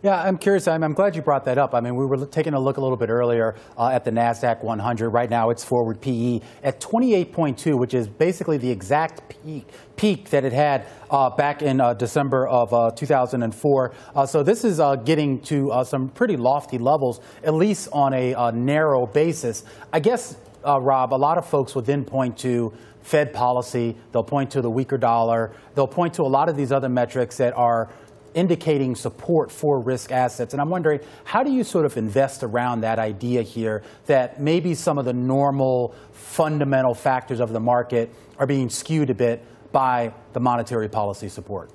Yeah, 0.02 0.19
I'm 0.19 0.39
curious. 0.39 0.67
I'm, 0.67 0.82
I'm, 0.82 0.93
glad 0.93 1.15
you 1.15 1.21
brought 1.21 1.45
that 1.45 1.60
up. 1.60 1.75
I 1.75 1.82
mean, 1.82 1.95
we 1.95 2.06
were 2.06 2.25
taking 2.25 2.56
a 2.56 2.60
look 2.60 2.78
a 2.78 2.82
little 2.82 2.97
bit 2.97 3.10
earlier 3.10 3.56
uh, 3.78 3.89
at 3.89 4.06
the 4.06 4.12
NASDAQ 4.12 4.63
100. 4.63 5.10
Right 5.10 5.30
now, 5.30 5.52
it's 5.52 5.63
forward 5.63 6.02
PE 6.02 6.39
at 6.63 6.82
28.2, 6.82 7.78
which 7.78 7.93
is 7.93 8.08
basically 8.08 8.58
the 8.58 8.71
exact 8.71 9.30
peak, 9.30 9.67
peak 9.97 10.32
that 10.32 10.43
it 10.43 10.54
had 10.54 10.88
uh, 11.12 11.30
back 11.30 11.62
in 11.62 11.80
uh, 11.80 11.93
December 11.93 12.47
of 12.47 12.73
uh, 12.73 12.89
2004. 12.91 13.93
Uh, 14.15 14.25
so 14.25 14.41
this 14.41 14.63
is 14.63 14.80
uh, 14.80 14.95
getting 14.95 15.39
to 15.41 15.84
some 15.86 16.10
pretty 16.10 16.38
lofty 16.38 16.80
levels, 16.80 17.21
at 17.43 17.54
least 17.54 17.88
on 17.93 18.13
a 18.13 18.52
narrow 18.52 19.06
basis. 19.06 19.63
I 19.93 19.99
guess 19.99 20.38
uh, 20.65 20.80
Rob, 20.80 21.13
a 21.13 21.15
lot 21.15 21.38
of 21.38 21.48
folks 21.48 21.76
would 21.76 21.86
then 21.86 22.06
point 22.06 22.38
to 22.39 22.74
Fed 23.02 23.34
policy, 23.34 23.95
they'll 24.12 24.24
point 24.24 24.52
to 24.52 24.62
the 24.62 24.69
weaker 24.69 24.98
dollar, 24.98 25.52
they'll 25.76 25.88
point 25.88 26.13
to 26.15 26.24
a 26.24 26.28
lot 26.28 26.50
of 26.50 26.56
these 26.56 26.72
other 26.72 26.89
metrics 26.89 27.38
that 27.38 27.54
are 27.58 27.89
indicating 28.34 28.95
support 28.95 29.52
for 29.52 29.80
risk 29.80 30.12
assets. 30.12 30.54
And 30.54 30.62
I'm 30.62 30.69
wondering, 30.69 31.00
how 31.24 31.43
do 31.43 31.52
you 31.52 31.63
sort 31.63 31.86
of 31.86 31.98
invest 31.98 32.43
around 32.43 32.82
that 32.82 33.00
idea 33.00 33.41
here 33.41 33.84
that 34.06 34.39
maybe 34.39 34.76
some 34.76 34.98
of 34.98 35.06
the 35.06 35.13
normal 35.13 35.95
fundamental 36.12 36.93
factors 36.93 37.39
of 37.39 37.52
the 37.52 37.60
market 37.60 38.13
are 38.38 38.45
being 38.45 38.69
skewed 38.69 39.10
a 39.10 39.15
bit 39.15 39.43
by 39.72 40.13
the 40.34 40.39
monetary 40.39 40.89
policy 40.89 41.30
support? 41.30 41.72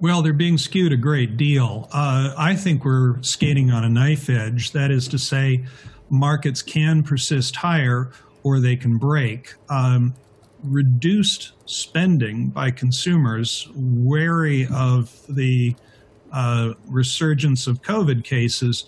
Well, 0.00 0.22
they're 0.22 0.32
being 0.32 0.58
skewed 0.58 0.92
a 0.92 0.96
great 0.96 1.36
deal. 1.36 1.88
Uh, 1.92 2.34
I 2.36 2.56
think 2.56 2.84
we're 2.84 3.22
skating 3.22 3.70
on 3.70 3.84
a 3.84 3.88
knife 3.88 4.28
edge. 4.28 4.72
That 4.72 4.90
is 4.90 5.08
to 5.08 5.18
say, 5.18 5.64
markets 6.14 6.62
can 6.62 7.02
persist 7.02 7.56
higher 7.56 8.10
or 8.42 8.60
they 8.60 8.76
can 8.76 8.98
break. 8.98 9.54
Um, 9.68 10.14
reduced 10.62 11.52
spending 11.66 12.48
by 12.48 12.70
consumers, 12.70 13.68
wary 13.74 14.66
of 14.72 15.14
the 15.28 15.74
uh, 16.32 16.72
resurgence 16.86 17.66
of 17.66 17.82
COVID 17.82 18.24
cases, 18.24 18.84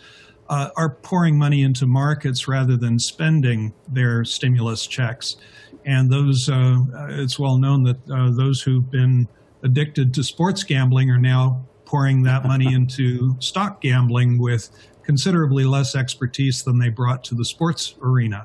uh, 0.48 0.70
are 0.76 0.90
pouring 0.90 1.38
money 1.38 1.62
into 1.62 1.86
markets 1.86 2.46
rather 2.46 2.76
than 2.76 2.98
spending 2.98 3.72
their 3.88 4.24
stimulus 4.24 4.86
checks. 4.86 5.36
And 5.84 6.10
those, 6.10 6.48
uh, 6.48 6.78
it's 7.10 7.38
well 7.38 7.58
known 7.58 7.82
that 7.84 8.10
uh, 8.10 8.30
those 8.30 8.62
who've 8.62 8.90
been 8.90 9.28
addicted 9.62 10.14
to 10.14 10.22
sports 10.22 10.62
gambling 10.62 11.10
are 11.10 11.18
now 11.18 11.64
pouring 11.84 12.22
that 12.22 12.44
money 12.44 12.72
into 12.74 13.36
stock 13.40 13.80
gambling 13.80 14.38
with 14.38 14.70
considerably 15.06 15.64
less 15.64 15.94
expertise 15.94 16.62
than 16.64 16.78
they 16.78 16.90
brought 16.90 17.24
to 17.24 17.34
the 17.34 17.44
sports 17.44 17.94
arena. 18.02 18.44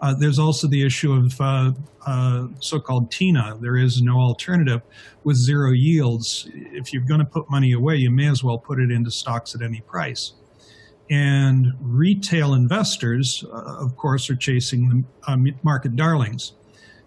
Uh, 0.00 0.14
there's 0.18 0.38
also 0.38 0.66
the 0.66 0.84
issue 0.84 1.12
of 1.12 1.38
uh, 1.40 1.72
uh, 2.06 2.46
so-called 2.58 3.10
TINA. 3.10 3.58
There 3.60 3.76
is 3.76 4.00
no 4.00 4.16
alternative 4.16 4.80
with 5.24 5.36
zero 5.36 5.72
yields. 5.72 6.48
If 6.54 6.94
you're 6.94 7.04
going 7.04 7.20
to 7.20 7.26
put 7.26 7.50
money 7.50 7.72
away, 7.72 7.96
you 7.96 8.10
may 8.10 8.28
as 8.28 8.42
well 8.42 8.56
put 8.56 8.80
it 8.80 8.90
into 8.90 9.10
stocks 9.10 9.54
at 9.54 9.60
any 9.60 9.82
price. 9.82 10.32
And 11.10 11.66
retail 11.80 12.54
investors, 12.54 13.44
uh, 13.52 13.84
of 13.84 13.94
course, 13.96 14.30
are 14.30 14.36
chasing 14.36 14.88
the 14.88 15.30
uh, 15.30 15.36
market 15.62 15.96
darlings. 15.96 16.54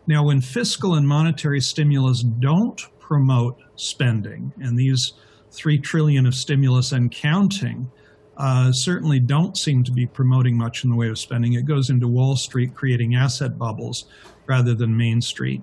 Now, 0.06 0.26
when 0.26 0.40
fiscal 0.42 0.94
and 0.94 1.08
monetary 1.08 1.62
stimulus 1.62 2.22
don't 2.22 2.80
promote 3.00 3.58
spending, 3.76 4.54
and 4.60 4.78
these 4.78 5.14
three 5.52 5.80
trillion 5.80 6.28
of 6.28 6.36
stimulus 6.36 6.92
and 6.92 7.10
counting 7.12 7.90
uh, 8.38 8.72
certainly 8.72 9.20
don't 9.20 9.58
seem 9.58 9.84
to 9.84 9.92
be 9.92 10.06
promoting 10.06 10.58
much 10.58 10.84
in 10.84 10.90
the 10.90 10.96
way 10.96 11.10
of 11.10 11.20
spending. 11.20 11.54
It 11.54 11.66
goes 11.66 11.90
into 11.90 12.08
Wall 12.08 12.36
Street 12.36 12.74
creating 12.76 13.16
asset 13.16 13.58
bubbles 13.58 14.06
rather 14.46 14.74
than 14.74 14.96
Main 14.98 15.22
Street. 15.22 15.62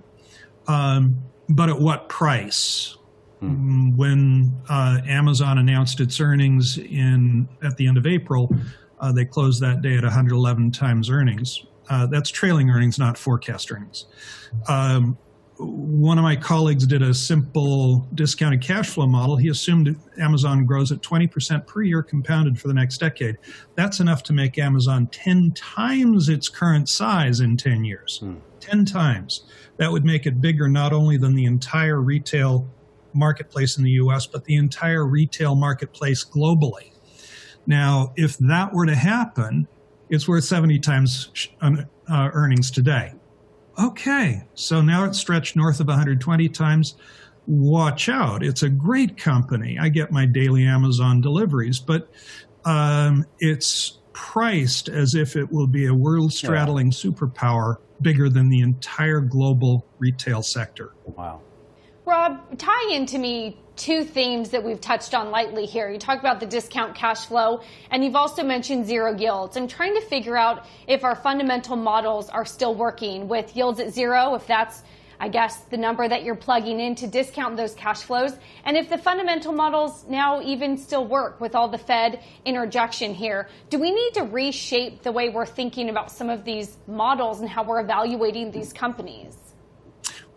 Um, 0.67 1.21
but 1.49 1.69
at 1.69 1.79
what 1.79 2.09
price? 2.09 2.97
Hmm. 3.39 3.95
When 3.97 4.55
uh, 4.69 4.99
Amazon 5.05 5.57
announced 5.57 5.99
its 5.99 6.19
earnings 6.19 6.77
in 6.77 7.49
at 7.63 7.77
the 7.77 7.87
end 7.87 7.97
of 7.97 8.05
April, 8.05 8.55
uh, 8.99 9.11
they 9.11 9.25
closed 9.25 9.61
that 9.61 9.81
day 9.81 9.95
at 9.97 10.03
111 10.03 10.71
times 10.71 11.09
earnings. 11.09 11.65
Uh, 11.89 12.05
that's 12.05 12.29
trailing 12.29 12.69
earnings, 12.69 12.97
not 12.97 13.17
forecast 13.17 13.71
earnings. 13.71 14.05
Um, 14.69 15.17
one 15.61 16.17
of 16.17 16.23
my 16.23 16.35
colleagues 16.35 16.87
did 16.87 17.01
a 17.01 17.13
simple 17.13 18.07
discounted 18.15 18.61
cash 18.61 18.89
flow 18.89 19.05
model. 19.05 19.37
He 19.37 19.49
assumed 19.49 19.95
Amazon 20.19 20.65
grows 20.65 20.91
at 20.91 21.01
20% 21.01 21.67
per 21.67 21.81
year 21.83 22.01
compounded 22.01 22.59
for 22.59 22.67
the 22.67 22.73
next 22.73 22.97
decade. 22.97 23.37
That's 23.75 23.99
enough 23.99 24.23
to 24.23 24.33
make 24.33 24.57
Amazon 24.57 25.07
10 25.07 25.51
times 25.51 26.29
its 26.29 26.49
current 26.49 26.89
size 26.89 27.39
in 27.39 27.57
10 27.57 27.83
years. 27.83 28.19
Hmm. 28.19 28.35
10 28.59 28.85
times. 28.85 29.43
That 29.77 29.91
would 29.91 30.05
make 30.05 30.25
it 30.25 30.41
bigger 30.41 30.67
not 30.67 30.93
only 30.93 31.17
than 31.17 31.35
the 31.35 31.45
entire 31.45 31.99
retail 31.99 32.67
marketplace 33.13 33.77
in 33.77 33.83
the 33.83 33.91
US, 33.91 34.25
but 34.27 34.45
the 34.45 34.55
entire 34.55 35.05
retail 35.05 35.55
marketplace 35.55 36.23
globally. 36.23 36.91
Now, 37.67 38.13
if 38.15 38.37
that 38.39 38.73
were 38.73 38.85
to 38.85 38.95
happen, 38.95 39.67
it's 40.09 40.27
worth 40.27 40.43
70 40.43 40.79
times 40.79 41.29
uh, 41.61 41.75
earnings 42.09 42.71
today. 42.71 43.13
Okay, 43.81 44.43
so 44.53 44.81
now 44.81 45.05
it's 45.05 45.17
stretched 45.17 45.55
north 45.55 45.79
of 45.79 45.87
120 45.87 46.49
times. 46.49 46.95
Watch 47.47 48.09
out. 48.09 48.43
It's 48.43 48.61
a 48.61 48.69
great 48.69 49.17
company. 49.17 49.77
I 49.79 49.89
get 49.89 50.11
my 50.11 50.25
daily 50.25 50.65
Amazon 50.65 51.19
deliveries, 51.19 51.79
but 51.79 52.11
um, 52.63 53.25
it's 53.39 53.99
priced 54.13 54.87
as 54.87 55.15
if 55.15 55.35
it 55.35 55.51
will 55.51 55.67
be 55.67 55.87
a 55.87 55.93
world 55.93 56.31
straddling 56.31 56.87
yeah. 56.87 56.91
superpower 56.91 57.77
bigger 58.01 58.29
than 58.29 58.49
the 58.49 58.59
entire 58.59 59.19
global 59.19 59.87
retail 59.97 60.43
sector. 60.43 60.93
Wow. 61.05 61.41
Rob, 62.11 62.57
tie 62.57 62.93
into 62.93 63.17
me 63.17 63.57
two 63.77 64.03
themes 64.03 64.49
that 64.49 64.65
we've 64.65 64.81
touched 64.81 65.13
on 65.13 65.31
lightly 65.31 65.65
here. 65.65 65.89
You 65.89 65.97
talked 65.97 66.19
about 66.19 66.41
the 66.41 66.45
discount 66.45 66.93
cash 66.93 67.25
flow, 67.27 67.61
and 67.89 68.03
you've 68.03 68.17
also 68.17 68.43
mentioned 68.43 68.85
zero 68.85 69.15
yields. 69.15 69.55
I'm 69.55 69.65
trying 69.69 69.95
to 69.95 70.01
figure 70.01 70.35
out 70.35 70.65
if 70.89 71.05
our 71.05 71.15
fundamental 71.15 71.77
models 71.77 72.27
are 72.27 72.43
still 72.43 72.75
working 72.75 73.29
with 73.29 73.55
yields 73.55 73.79
at 73.79 73.93
zero, 73.93 74.35
if 74.35 74.45
that's 74.45 74.83
I 75.21 75.29
guess 75.29 75.55
the 75.69 75.77
number 75.77 76.05
that 76.05 76.23
you're 76.25 76.35
plugging 76.35 76.81
in 76.81 76.95
to 76.95 77.07
discount 77.07 77.55
those 77.55 77.75
cash 77.75 78.01
flows, 78.01 78.33
and 78.65 78.75
if 78.75 78.89
the 78.89 78.97
fundamental 78.97 79.53
models 79.53 80.03
now 80.09 80.41
even 80.41 80.75
still 80.75 81.07
work 81.07 81.39
with 81.39 81.55
all 81.55 81.69
the 81.69 81.77
Fed 81.77 82.19
interjection 82.43 83.13
here. 83.13 83.47
Do 83.69 83.79
we 83.79 83.89
need 83.89 84.15
to 84.15 84.23
reshape 84.23 85.03
the 85.03 85.13
way 85.13 85.29
we're 85.29 85.45
thinking 85.45 85.89
about 85.89 86.11
some 86.11 86.29
of 86.29 86.43
these 86.43 86.75
models 86.87 87.39
and 87.39 87.47
how 87.47 87.63
we're 87.63 87.79
evaluating 87.79 88.51
these 88.51 88.73
companies? 88.73 89.40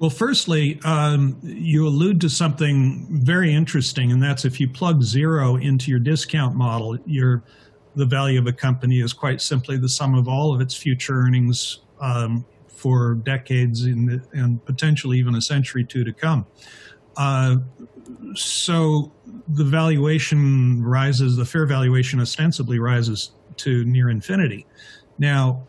Well, 0.00 0.10
firstly, 0.10 0.80
um, 0.84 1.38
you 1.42 1.86
allude 1.86 2.20
to 2.22 2.30
something 2.30 3.06
very 3.10 3.54
interesting, 3.54 4.10
and 4.10 4.22
that's 4.22 4.44
if 4.44 4.60
you 4.60 4.68
plug 4.68 5.02
zero 5.02 5.56
into 5.56 5.90
your 5.90 6.00
discount 6.00 6.56
model, 6.56 6.98
your 7.06 7.44
the 7.96 8.04
value 8.04 8.40
of 8.40 8.46
a 8.48 8.52
company 8.52 9.00
is 9.00 9.12
quite 9.12 9.40
simply 9.40 9.76
the 9.76 9.88
sum 9.88 10.14
of 10.14 10.26
all 10.26 10.52
of 10.52 10.60
its 10.60 10.74
future 10.74 11.14
earnings 11.14 11.80
um, 12.00 12.44
for 12.66 13.14
decades 13.14 13.84
the, 13.84 14.20
and 14.32 14.64
potentially 14.64 15.16
even 15.18 15.36
a 15.36 15.40
century 15.40 15.82
or 15.82 15.86
two 15.86 16.02
to 16.02 16.12
come. 16.12 16.44
Uh, 17.16 17.56
so 18.34 19.12
the 19.48 19.64
valuation 19.64 20.82
rises, 20.82 21.36
the 21.36 21.44
fair 21.44 21.66
valuation 21.66 22.20
ostensibly 22.20 22.78
rises 22.78 23.30
to 23.58 23.84
near 23.84 24.10
infinity. 24.10 24.66
Now, 25.18 25.66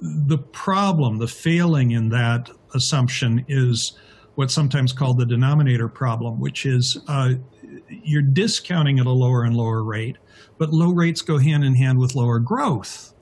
the 0.00 0.38
problem, 0.38 1.18
the 1.18 1.28
failing 1.28 1.90
in 1.90 2.08
that 2.10 2.50
assumption 2.74 3.44
is 3.48 3.92
what's 4.34 4.54
sometimes 4.54 4.92
called 4.92 5.18
the 5.18 5.26
denominator 5.26 5.88
problem, 5.88 6.40
which 6.40 6.64
is 6.64 6.98
uh, 7.08 7.34
you're 7.88 8.22
discounting 8.22 8.98
at 8.98 9.06
a 9.06 9.10
lower 9.10 9.44
and 9.44 9.56
lower 9.56 9.82
rate, 9.82 10.16
but 10.58 10.70
low 10.70 10.90
rates 10.90 11.20
go 11.22 11.38
hand 11.38 11.64
in 11.64 11.74
hand 11.74 11.98
with 11.98 12.14
lower 12.14 12.38
growth. 12.38 13.12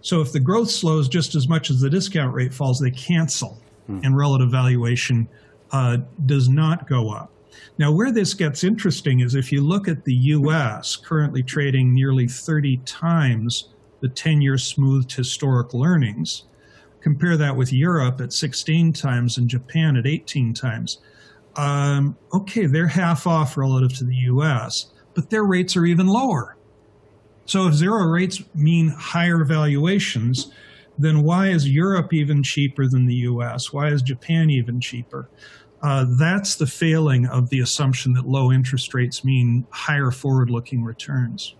So 0.00 0.20
if 0.20 0.32
the 0.32 0.40
growth 0.40 0.70
slows 0.70 1.08
just 1.08 1.34
as 1.34 1.48
much 1.48 1.70
as 1.70 1.80
the 1.80 1.90
discount 1.90 2.34
rate 2.34 2.54
falls, 2.54 2.80
they 2.80 2.90
cancel, 2.90 3.60
hmm. 3.86 4.00
and 4.02 4.16
relative 4.16 4.50
valuation 4.50 5.28
uh, 5.72 5.98
does 6.26 6.48
not 6.48 6.88
go 6.88 7.10
up. 7.10 7.32
Now, 7.78 7.92
where 7.92 8.12
this 8.12 8.34
gets 8.34 8.64
interesting 8.64 9.20
is 9.20 9.34
if 9.34 9.52
you 9.52 9.60
look 9.60 9.88
at 9.88 10.04
the 10.04 10.14
US, 10.14 10.96
currently 10.96 11.42
trading 11.42 11.94
nearly 11.94 12.26
30 12.26 12.78
times 12.78 13.68
the 14.00 14.08
10 14.08 14.42
year 14.42 14.58
smoothed 14.58 15.12
historic 15.12 15.72
learnings. 15.74 16.44
Compare 17.00 17.36
that 17.38 17.56
with 17.56 17.72
Europe 17.72 18.20
at 18.20 18.32
16 18.32 18.92
times 18.92 19.38
and 19.38 19.48
Japan 19.48 19.96
at 19.96 20.06
18 20.06 20.52
times. 20.54 20.98
Um, 21.56 22.16
okay, 22.32 22.66
they're 22.66 22.86
half 22.86 23.26
off 23.26 23.56
relative 23.56 23.96
to 23.98 24.04
the 24.04 24.14
US, 24.14 24.90
but 25.14 25.30
their 25.30 25.44
rates 25.44 25.76
are 25.76 25.84
even 25.84 26.06
lower. 26.06 26.56
So 27.46 27.66
if 27.66 27.74
zero 27.74 28.04
rates 28.04 28.42
mean 28.54 28.88
higher 28.88 29.44
valuations, 29.44 30.52
then 30.98 31.22
why 31.22 31.48
is 31.48 31.68
Europe 31.68 32.12
even 32.12 32.42
cheaper 32.42 32.86
than 32.86 33.06
the 33.06 33.14
US? 33.14 33.72
Why 33.72 33.88
is 33.88 34.02
Japan 34.02 34.50
even 34.50 34.80
cheaper? 34.80 35.28
Uh, 35.82 36.04
that's 36.18 36.56
the 36.56 36.66
failing 36.66 37.26
of 37.26 37.48
the 37.48 37.60
assumption 37.60 38.12
that 38.12 38.26
low 38.26 38.52
interest 38.52 38.92
rates 38.92 39.24
mean 39.24 39.66
higher 39.70 40.10
forward 40.10 40.50
looking 40.50 40.84
returns. 40.84 41.54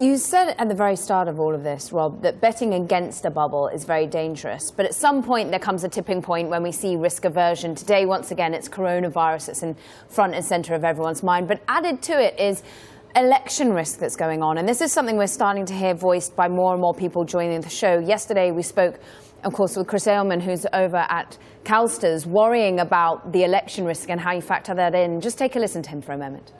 You 0.00 0.16
said 0.16 0.54
at 0.58 0.68
the 0.68 0.76
very 0.76 0.94
start 0.94 1.26
of 1.26 1.40
all 1.40 1.52
of 1.52 1.64
this, 1.64 1.92
Rob, 1.92 2.22
that 2.22 2.40
betting 2.40 2.74
against 2.74 3.24
a 3.24 3.30
bubble 3.30 3.66
is 3.66 3.84
very 3.84 4.06
dangerous. 4.06 4.70
But 4.70 4.86
at 4.86 4.94
some 4.94 5.24
point, 5.24 5.50
there 5.50 5.58
comes 5.58 5.82
a 5.82 5.88
tipping 5.88 6.22
point 6.22 6.48
when 6.50 6.62
we 6.62 6.70
see 6.70 6.94
risk 6.94 7.24
aversion. 7.24 7.74
Today, 7.74 8.06
once 8.06 8.30
again, 8.30 8.54
it's 8.54 8.68
coronavirus 8.68 9.46
that's 9.46 9.64
in 9.64 9.74
front 10.08 10.36
and 10.36 10.44
center 10.44 10.76
of 10.76 10.84
everyone's 10.84 11.24
mind. 11.24 11.48
But 11.48 11.62
added 11.66 12.00
to 12.02 12.12
it 12.12 12.38
is 12.38 12.62
election 13.16 13.72
risk 13.72 13.98
that's 13.98 14.14
going 14.14 14.40
on. 14.40 14.56
And 14.56 14.68
this 14.68 14.80
is 14.80 14.92
something 14.92 15.16
we're 15.16 15.26
starting 15.26 15.66
to 15.66 15.74
hear 15.74 15.94
voiced 15.94 16.36
by 16.36 16.46
more 16.46 16.74
and 16.74 16.80
more 16.80 16.94
people 16.94 17.24
joining 17.24 17.60
the 17.60 17.68
show. 17.68 17.98
Yesterday, 17.98 18.52
we 18.52 18.62
spoke, 18.62 19.00
of 19.42 19.52
course, 19.52 19.76
with 19.76 19.88
Chris 19.88 20.06
Ailman, 20.06 20.40
who's 20.40 20.64
over 20.72 21.06
at 21.08 21.36
CalSTRS, 21.64 22.24
worrying 22.24 22.78
about 22.78 23.32
the 23.32 23.42
election 23.42 23.84
risk 23.84 24.10
and 24.10 24.20
how 24.20 24.30
you 24.30 24.42
factor 24.42 24.74
that 24.74 24.94
in. 24.94 25.20
Just 25.20 25.38
take 25.38 25.56
a 25.56 25.58
listen 25.58 25.82
to 25.82 25.90
him 25.90 26.02
for 26.02 26.12
a 26.12 26.18
moment. 26.18 26.52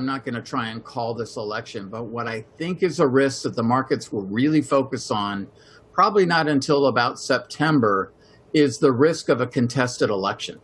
I'm 0.00 0.06
not 0.06 0.24
going 0.24 0.34
to 0.34 0.40
try 0.40 0.68
and 0.68 0.82
call 0.82 1.12
this 1.12 1.36
election, 1.36 1.90
but 1.90 2.04
what 2.04 2.26
I 2.26 2.46
think 2.56 2.82
is 2.82 3.00
a 3.00 3.06
risk 3.06 3.42
that 3.42 3.54
the 3.54 3.62
markets 3.62 4.10
will 4.10 4.22
really 4.22 4.62
focus 4.62 5.10
on, 5.10 5.46
probably 5.92 6.24
not 6.24 6.48
until 6.48 6.86
about 6.86 7.20
September, 7.20 8.14
is 8.54 8.78
the 8.78 8.92
risk 8.92 9.28
of 9.28 9.42
a 9.42 9.46
contested 9.46 10.08
election. 10.08 10.58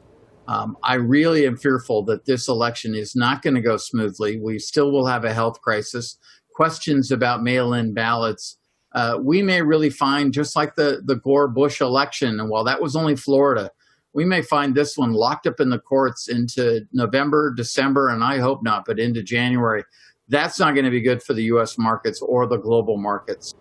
Um, 0.48 0.78
I 0.82 0.94
really 0.94 1.46
am 1.46 1.58
fearful 1.58 2.02
that 2.06 2.24
this 2.24 2.48
election 2.48 2.94
is 2.94 3.14
not 3.14 3.42
going 3.42 3.56
to 3.56 3.60
go 3.60 3.76
smoothly. 3.76 4.40
We 4.40 4.58
still 4.58 4.90
will 4.90 5.04
have 5.04 5.26
a 5.26 5.34
health 5.34 5.60
crisis, 5.60 6.16
questions 6.54 7.12
about 7.12 7.42
mail 7.42 7.74
in 7.74 7.92
ballots. 7.92 8.56
Uh, 8.94 9.18
we 9.22 9.42
may 9.42 9.60
really 9.60 9.90
find, 9.90 10.32
just 10.32 10.56
like 10.56 10.76
the, 10.76 11.02
the 11.04 11.16
Gore 11.16 11.46
Bush 11.46 11.82
election, 11.82 12.40
and 12.40 12.48
while 12.48 12.64
that 12.64 12.80
was 12.80 12.96
only 12.96 13.16
Florida, 13.16 13.70
we 14.16 14.24
may 14.24 14.40
find 14.40 14.74
this 14.74 14.96
one 14.96 15.12
locked 15.12 15.46
up 15.46 15.60
in 15.60 15.68
the 15.68 15.78
courts 15.78 16.28
into 16.28 16.86
November, 16.90 17.52
December, 17.52 18.08
and 18.08 18.24
I 18.24 18.38
hope 18.38 18.62
not, 18.62 18.86
but 18.86 18.98
into 18.98 19.22
January. 19.22 19.84
That's 20.28 20.58
not 20.58 20.72
going 20.72 20.86
to 20.86 20.90
be 20.90 21.02
good 21.02 21.22
for 21.22 21.34
the 21.34 21.42
U.S. 21.44 21.76
markets 21.76 22.22
or 22.22 22.46
the 22.46 22.56
global 22.56 22.96
markets. 22.96 23.54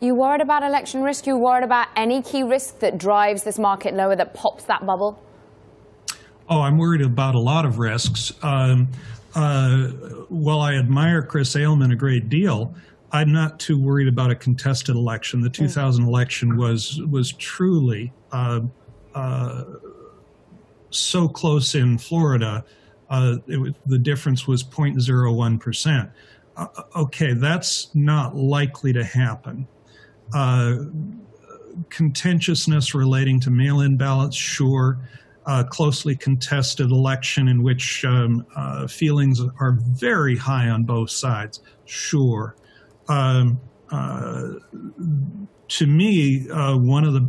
You 0.00 0.16
worried 0.16 0.40
about 0.40 0.64
election 0.64 1.02
risk? 1.02 1.28
You 1.28 1.36
worried 1.36 1.62
about 1.62 1.86
any 1.94 2.20
key 2.20 2.42
risk 2.42 2.80
that 2.80 2.98
drives 2.98 3.44
this 3.44 3.56
market 3.56 3.94
lower, 3.94 4.16
that 4.16 4.34
pops 4.34 4.64
that 4.64 4.84
bubble? 4.84 5.22
Oh, 6.48 6.60
I'm 6.60 6.76
worried 6.76 7.02
about 7.02 7.36
a 7.36 7.40
lot 7.40 7.64
of 7.64 7.78
risks. 7.78 8.32
Um, 8.42 8.88
uh, 9.36 9.86
while 10.30 10.62
I 10.62 10.74
admire 10.74 11.22
Chris 11.22 11.54
Ailman 11.54 11.92
a 11.92 11.96
great 11.96 12.28
deal, 12.28 12.74
I'm 13.12 13.32
not 13.32 13.60
too 13.60 13.80
worried 13.80 14.08
about 14.08 14.32
a 14.32 14.34
contested 14.34 14.96
election. 14.96 15.42
The 15.42 15.48
2000 15.48 16.04
election 16.04 16.56
was 16.56 17.00
was 17.08 17.32
truly 17.34 18.12
uh, 18.32 18.62
uh, 19.14 19.64
so 20.90 21.28
close 21.28 21.74
in 21.74 21.98
Florida, 21.98 22.64
uh, 23.10 23.36
it, 23.46 23.74
the 23.86 23.98
difference 23.98 24.46
was 24.46 24.62
0.01%. 24.62 26.10
Uh, 26.56 26.66
okay, 26.96 27.32
that's 27.34 27.94
not 27.94 28.36
likely 28.36 28.92
to 28.92 29.04
happen. 29.04 29.66
Uh, 30.32 30.76
contentiousness 31.90 32.94
relating 32.94 33.40
to 33.40 33.50
mail 33.50 33.80
in 33.80 33.96
ballots, 33.96 34.36
sure. 34.36 34.98
Uh, 35.46 35.62
closely 35.62 36.16
contested 36.16 36.90
election 36.90 37.48
in 37.48 37.62
which 37.62 38.02
um, 38.06 38.46
uh, 38.56 38.86
feelings 38.86 39.42
are 39.60 39.72
very 39.90 40.36
high 40.36 40.70
on 40.70 40.84
both 40.84 41.10
sides, 41.10 41.60
sure. 41.84 42.56
Um, 43.08 43.60
to 45.68 45.86
me, 45.86 46.46
one 46.48 47.04
of 47.04 47.12
the 47.12 47.28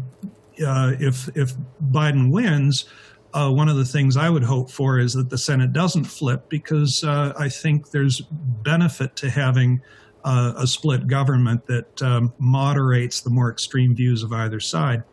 uh, 0.65 0.93
if 0.99 1.29
if 1.35 1.53
Biden 1.91 2.31
wins, 2.31 2.85
uh, 3.33 3.51
one 3.51 3.67
of 3.67 3.75
the 3.75 3.85
things 3.85 4.15
I 4.15 4.29
would 4.29 4.43
hope 4.43 4.71
for 4.71 4.97
is 4.97 5.13
that 5.13 5.29
the 5.29 5.37
Senate 5.37 5.73
doesn't 5.73 6.05
flip 6.05 6.47
because 6.47 7.03
uh, 7.05 7.33
I 7.37 7.49
think 7.49 7.91
there's 7.91 8.21
benefit 8.21 9.15
to 9.17 9.29
having 9.29 9.81
uh, 10.23 10.53
a 10.57 10.65
split 10.65 11.07
government 11.07 11.67
that 11.67 12.01
um, 12.01 12.33
moderates 12.39 13.21
the 13.21 13.29
more 13.29 13.51
extreme 13.51 13.93
views 13.93 14.23
of 14.23 14.31
either 14.31 14.59
side. 14.59 15.03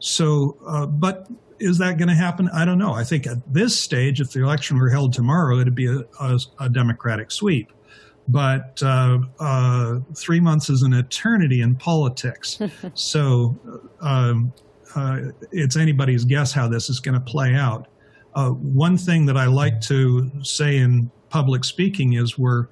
So, 0.00 0.56
uh, 0.66 0.86
but 0.86 1.28
is 1.60 1.78
that 1.78 1.96
going 1.96 2.08
to 2.08 2.14
happen? 2.14 2.50
I 2.52 2.64
don't 2.64 2.78
know. 2.78 2.92
I 2.92 3.04
think 3.04 3.26
at 3.26 3.38
this 3.52 3.78
stage, 3.78 4.20
if 4.20 4.32
the 4.32 4.42
election 4.42 4.78
were 4.78 4.90
held 4.90 5.12
tomorrow, 5.12 5.60
it'd 5.60 5.74
be 5.74 5.86
a, 5.86 6.00
a, 6.18 6.38
a 6.58 6.68
Democratic 6.68 7.30
sweep. 7.30 7.72
But 8.26 8.82
uh, 8.82 9.18
uh, 9.38 10.00
three 10.16 10.40
months 10.40 10.70
is 10.70 10.82
an 10.82 10.92
eternity 10.92 11.62
in 11.62 11.76
politics. 11.76 12.60
so 12.94 13.58
um, 14.00 14.52
it's 15.52 15.76
anybody's 15.76 16.24
guess 16.24 16.52
how 16.52 16.68
this 16.68 16.90
is 16.90 17.00
going 17.00 17.14
to 17.14 17.20
play 17.20 17.54
out. 17.54 17.88
Uh, 18.34 18.50
one 18.50 18.96
thing 18.96 19.26
that 19.26 19.36
I 19.36 19.46
like 19.46 19.80
to 19.82 20.30
say 20.42 20.78
in 20.78 21.10
public 21.28 21.64
speaking 21.64 22.14
is 22.14 22.38
we're 22.38 22.68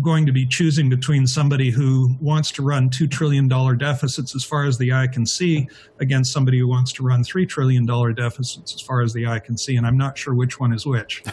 going 0.00 0.26
to 0.26 0.32
be 0.32 0.46
choosing 0.46 0.88
between 0.88 1.26
somebody 1.26 1.70
who 1.70 2.14
wants 2.20 2.52
to 2.52 2.62
run 2.62 2.88
$2 2.88 3.10
trillion 3.10 3.48
deficits 3.48 4.36
as 4.36 4.44
far 4.44 4.64
as 4.64 4.78
the 4.78 4.92
eye 4.92 5.08
can 5.08 5.26
see 5.26 5.68
against 5.98 6.32
somebody 6.32 6.58
who 6.58 6.68
wants 6.68 6.92
to 6.92 7.02
run 7.02 7.22
$3 7.22 7.48
trillion 7.48 7.84
deficits 8.14 8.74
as 8.74 8.80
far 8.80 9.02
as 9.02 9.12
the 9.12 9.26
eye 9.26 9.40
can 9.40 9.56
see. 9.56 9.76
And 9.76 9.86
I'm 9.86 9.96
not 9.96 10.16
sure 10.16 10.34
which 10.34 10.60
one 10.60 10.72
is 10.72 10.86
which. 10.86 11.24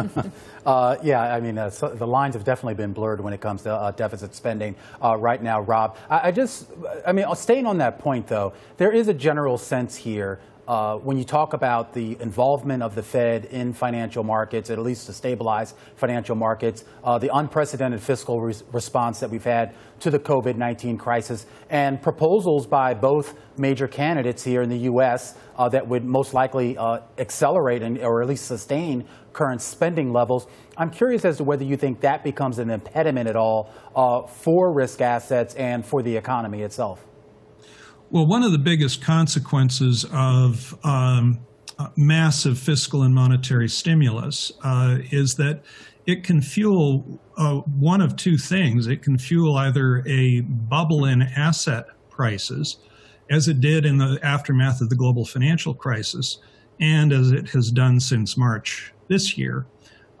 uh, 0.66 0.96
yeah, 1.02 1.34
I 1.34 1.40
mean, 1.40 1.56
uh, 1.56 1.70
so 1.70 1.88
the 1.88 2.06
lines 2.06 2.34
have 2.34 2.44
definitely 2.44 2.74
been 2.74 2.92
blurred 2.92 3.20
when 3.20 3.32
it 3.32 3.40
comes 3.40 3.62
to 3.62 3.72
uh, 3.72 3.92
deficit 3.92 4.34
spending 4.34 4.74
uh, 5.02 5.16
right 5.16 5.42
now, 5.42 5.60
Rob. 5.60 5.96
I, 6.10 6.28
I 6.28 6.32
just, 6.32 6.66
I 7.06 7.12
mean, 7.12 7.32
staying 7.36 7.66
on 7.66 7.78
that 7.78 8.00
point, 8.00 8.26
though, 8.26 8.54
there 8.76 8.90
is 8.90 9.06
a 9.06 9.14
general 9.14 9.56
sense 9.56 9.96
here 9.96 10.40
uh, 10.68 10.96
when 10.96 11.18
you 11.18 11.24
talk 11.24 11.54
about 11.54 11.92
the 11.92 12.16
involvement 12.20 12.82
of 12.82 12.94
the 12.94 13.02
Fed 13.02 13.46
in 13.46 13.72
financial 13.72 14.22
markets, 14.22 14.70
at 14.70 14.78
least 14.78 15.06
to 15.06 15.12
stabilize 15.12 15.74
financial 15.96 16.36
markets, 16.36 16.84
uh, 17.02 17.18
the 17.18 17.30
unprecedented 17.34 18.00
fiscal 18.00 18.40
re- 18.40 18.54
response 18.72 19.18
that 19.20 19.30
we've 19.30 19.42
had 19.42 19.74
to 20.00 20.10
the 20.10 20.18
COVID 20.18 20.56
19 20.56 20.98
crisis, 20.98 21.46
and 21.68 22.00
proposals 22.00 22.66
by 22.66 22.94
both 22.94 23.34
major 23.58 23.88
candidates 23.88 24.44
here 24.44 24.62
in 24.62 24.68
the 24.68 24.78
U.S. 24.78 25.36
Uh, 25.56 25.68
that 25.68 25.86
would 25.86 26.04
most 26.04 26.32
likely 26.32 26.76
uh, 26.78 27.00
accelerate 27.18 27.82
and, 27.82 27.98
or 27.98 28.22
at 28.22 28.28
least 28.28 28.46
sustain 28.46 29.04
current 29.32 29.60
spending 29.60 30.12
levels. 30.12 30.46
I'm 30.76 30.90
curious 30.90 31.24
as 31.24 31.38
to 31.38 31.44
whether 31.44 31.64
you 31.64 31.76
think 31.76 32.00
that 32.00 32.22
becomes 32.22 32.58
an 32.58 32.70
impediment 32.70 33.28
at 33.28 33.36
all 33.36 33.72
uh, 33.96 34.26
for 34.26 34.72
risk 34.72 35.00
assets 35.00 35.54
and 35.54 35.84
for 35.84 36.02
the 36.02 36.16
economy 36.16 36.62
itself. 36.62 37.04
Well, 38.12 38.26
one 38.26 38.42
of 38.42 38.52
the 38.52 38.58
biggest 38.58 39.00
consequences 39.00 40.04
of 40.12 40.78
um, 40.84 41.40
uh, 41.78 41.88
massive 41.96 42.58
fiscal 42.58 43.04
and 43.04 43.14
monetary 43.14 43.70
stimulus 43.70 44.52
uh, 44.62 44.98
is 45.10 45.36
that 45.36 45.62
it 46.04 46.22
can 46.22 46.42
fuel 46.42 47.18
uh, 47.38 47.60
one 47.60 48.02
of 48.02 48.16
two 48.16 48.36
things. 48.36 48.86
It 48.86 49.00
can 49.00 49.16
fuel 49.16 49.56
either 49.56 50.04
a 50.06 50.42
bubble 50.42 51.06
in 51.06 51.22
asset 51.22 51.86
prices, 52.10 52.76
as 53.30 53.48
it 53.48 53.62
did 53.62 53.86
in 53.86 53.96
the 53.96 54.20
aftermath 54.22 54.82
of 54.82 54.90
the 54.90 54.96
global 54.96 55.24
financial 55.24 55.72
crisis, 55.72 56.36
and 56.78 57.14
as 57.14 57.30
it 57.30 57.48
has 57.52 57.70
done 57.70 57.98
since 57.98 58.36
March 58.36 58.92
this 59.08 59.38
year. 59.38 59.64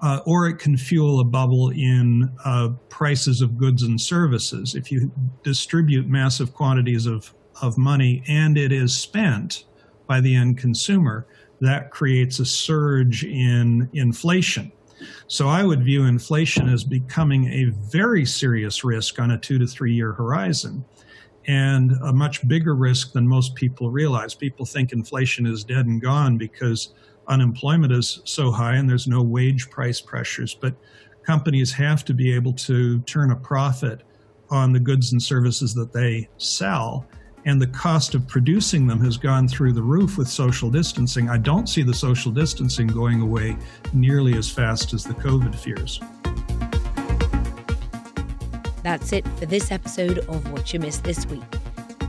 Uh, 0.00 0.20
or 0.24 0.46
it 0.46 0.58
can 0.58 0.78
fuel 0.78 1.20
a 1.20 1.24
bubble 1.24 1.68
in 1.68 2.32
uh, 2.46 2.70
prices 2.88 3.42
of 3.42 3.58
goods 3.58 3.82
and 3.82 4.00
services. 4.00 4.74
If 4.74 4.90
you 4.90 5.12
distribute 5.44 6.08
massive 6.08 6.54
quantities 6.54 7.04
of 7.04 7.34
of 7.62 7.78
money 7.78 8.22
and 8.28 8.58
it 8.58 8.72
is 8.72 8.94
spent 8.94 9.64
by 10.06 10.20
the 10.20 10.34
end 10.34 10.58
consumer, 10.58 11.26
that 11.60 11.90
creates 11.90 12.40
a 12.40 12.44
surge 12.44 13.24
in 13.24 13.88
inflation. 13.92 14.72
So 15.28 15.48
I 15.48 15.62
would 15.62 15.84
view 15.84 16.04
inflation 16.04 16.68
as 16.68 16.84
becoming 16.84 17.46
a 17.46 17.70
very 17.90 18.26
serious 18.26 18.84
risk 18.84 19.18
on 19.20 19.30
a 19.30 19.38
two 19.38 19.58
to 19.58 19.66
three 19.66 19.94
year 19.94 20.12
horizon 20.12 20.84
and 21.46 21.92
a 22.02 22.12
much 22.12 22.46
bigger 22.46 22.74
risk 22.74 23.12
than 23.12 23.26
most 23.26 23.54
people 23.54 23.90
realize. 23.90 24.34
People 24.34 24.66
think 24.66 24.92
inflation 24.92 25.46
is 25.46 25.64
dead 25.64 25.86
and 25.86 26.00
gone 26.00 26.36
because 26.36 26.94
unemployment 27.28 27.92
is 27.92 28.20
so 28.24 28.50
high 28.50 28.74
and 28.74 28.88
there's 28.88 29.08
no 29.08 29.22
wage 29.22 29.70
price 29.70 30.00
pressures. 30.00 30.54
But 30.54 30.74
companies 31.24 31.72
have 31.72 32.04
to 32.06 32.14
be 32.14 32.32
able 32.34 32.52
to 32.54 33.00
turn 33.00 33.30
a 33.30 33.36
profit 33.36 34.02
on 34.50 34.72
the 34.72 34.80
goods 34.80 35.12
and 35.12 35.22
services 35.22 35.74
that 35.74 35.92
they 35.92 36.28
sell 36.36 37.06
and 37.44 37.60
the 37.60 37.66
cost 37.66 38.14
of 38.14 38.26
producing 38.28 38.86
them 38.86 39.00
has 39.04 39.16
gone 39.16 39.48
through 39.48 39.72
the 39.72 39.82
roof 39.82 40.16
with 40.18 40.28
social 40.28 40.70
distancing. 40.70 41.28
I 41.28 41.38
don't 41.38 41.68
see 41.68 41.82
the 41.82 41.94
social 41.94 42.30
distancing 42.30 42.86
going 42.86 43.20
away 43.20 43.56
nearly 43.92 44.36
as 44.36 44.50
fast 44.50 44.92
as 44.92 45.04
the 45.04 45.14
COVID 45.14 45.54
fears. 45.54 46.00
That's 48.82 49.12
it 49.12 49.26
for 49.38 49.46
this 49.46 49.70
episode 49.70 50.18
of 50.18 50.50
What 50.52 50.72
You 50.72 50.80
Missed 50.80 51.04
This 51.04 51.26
Week. 51.26 51.42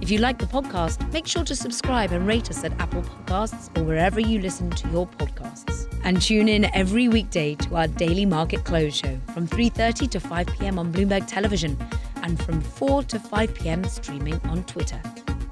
If 0.04 0.12
you 0.12 0.18
like 0.18 0.38
the 0.38 0.46
podcast, 0.46 1.10
make 1.13 1.26
sure 1.26 1.46
to 1.46 1.56
subscribe 1.56 2.12
and 2.12 2.28
rate 2.28 2.50
us 2.50 2.66
at 2.66 2.78
Apple 2.78 3.04
Podcasts 3.04 3.70
or 3.78 3.86
wherever 3.86 4.20
you 4.20 4.42
listen 4.42 4.70
to 4.70 4.89
your 4.89 5.08
podcasts. 5.08 5.88
And 6.04 6.22
tune 6.22 6.50
in 6.50 6.66
every 6.76 7.08
weekday 7.08 7.56
to 7.56 7.78
our 7.78 7.88
daily 7.88 8.26
market 8.26 8.66
close 8.66 8.98
show 8.98 9.18
from 9.34 9.48
3:30 9.48 10.10
to 10.10 10.20
5 10.20 10.48
p.m. 10.48 10.78
on 10.78 10.92
Bloomberg 10.92 11.26
Television 11.26 11.78
and 12.22 12.38
from 12.44 12.60
4 12.60 13.04
to 13.04 13.18
5 13.18 13.56
p.m. 13.56 13.86
streaming 13.86 14.42
on 14.44 14.66
Twitter. 14.66 15.02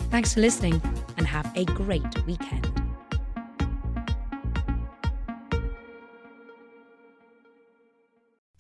Thanks 0.10 0.34
for 0.34 0.42
listening 0.42 0.82
and 1.16 1.26
have 1.26 1.50
a 1.56 1.64
great 1.64 2.14
weekend. 2.28 2.81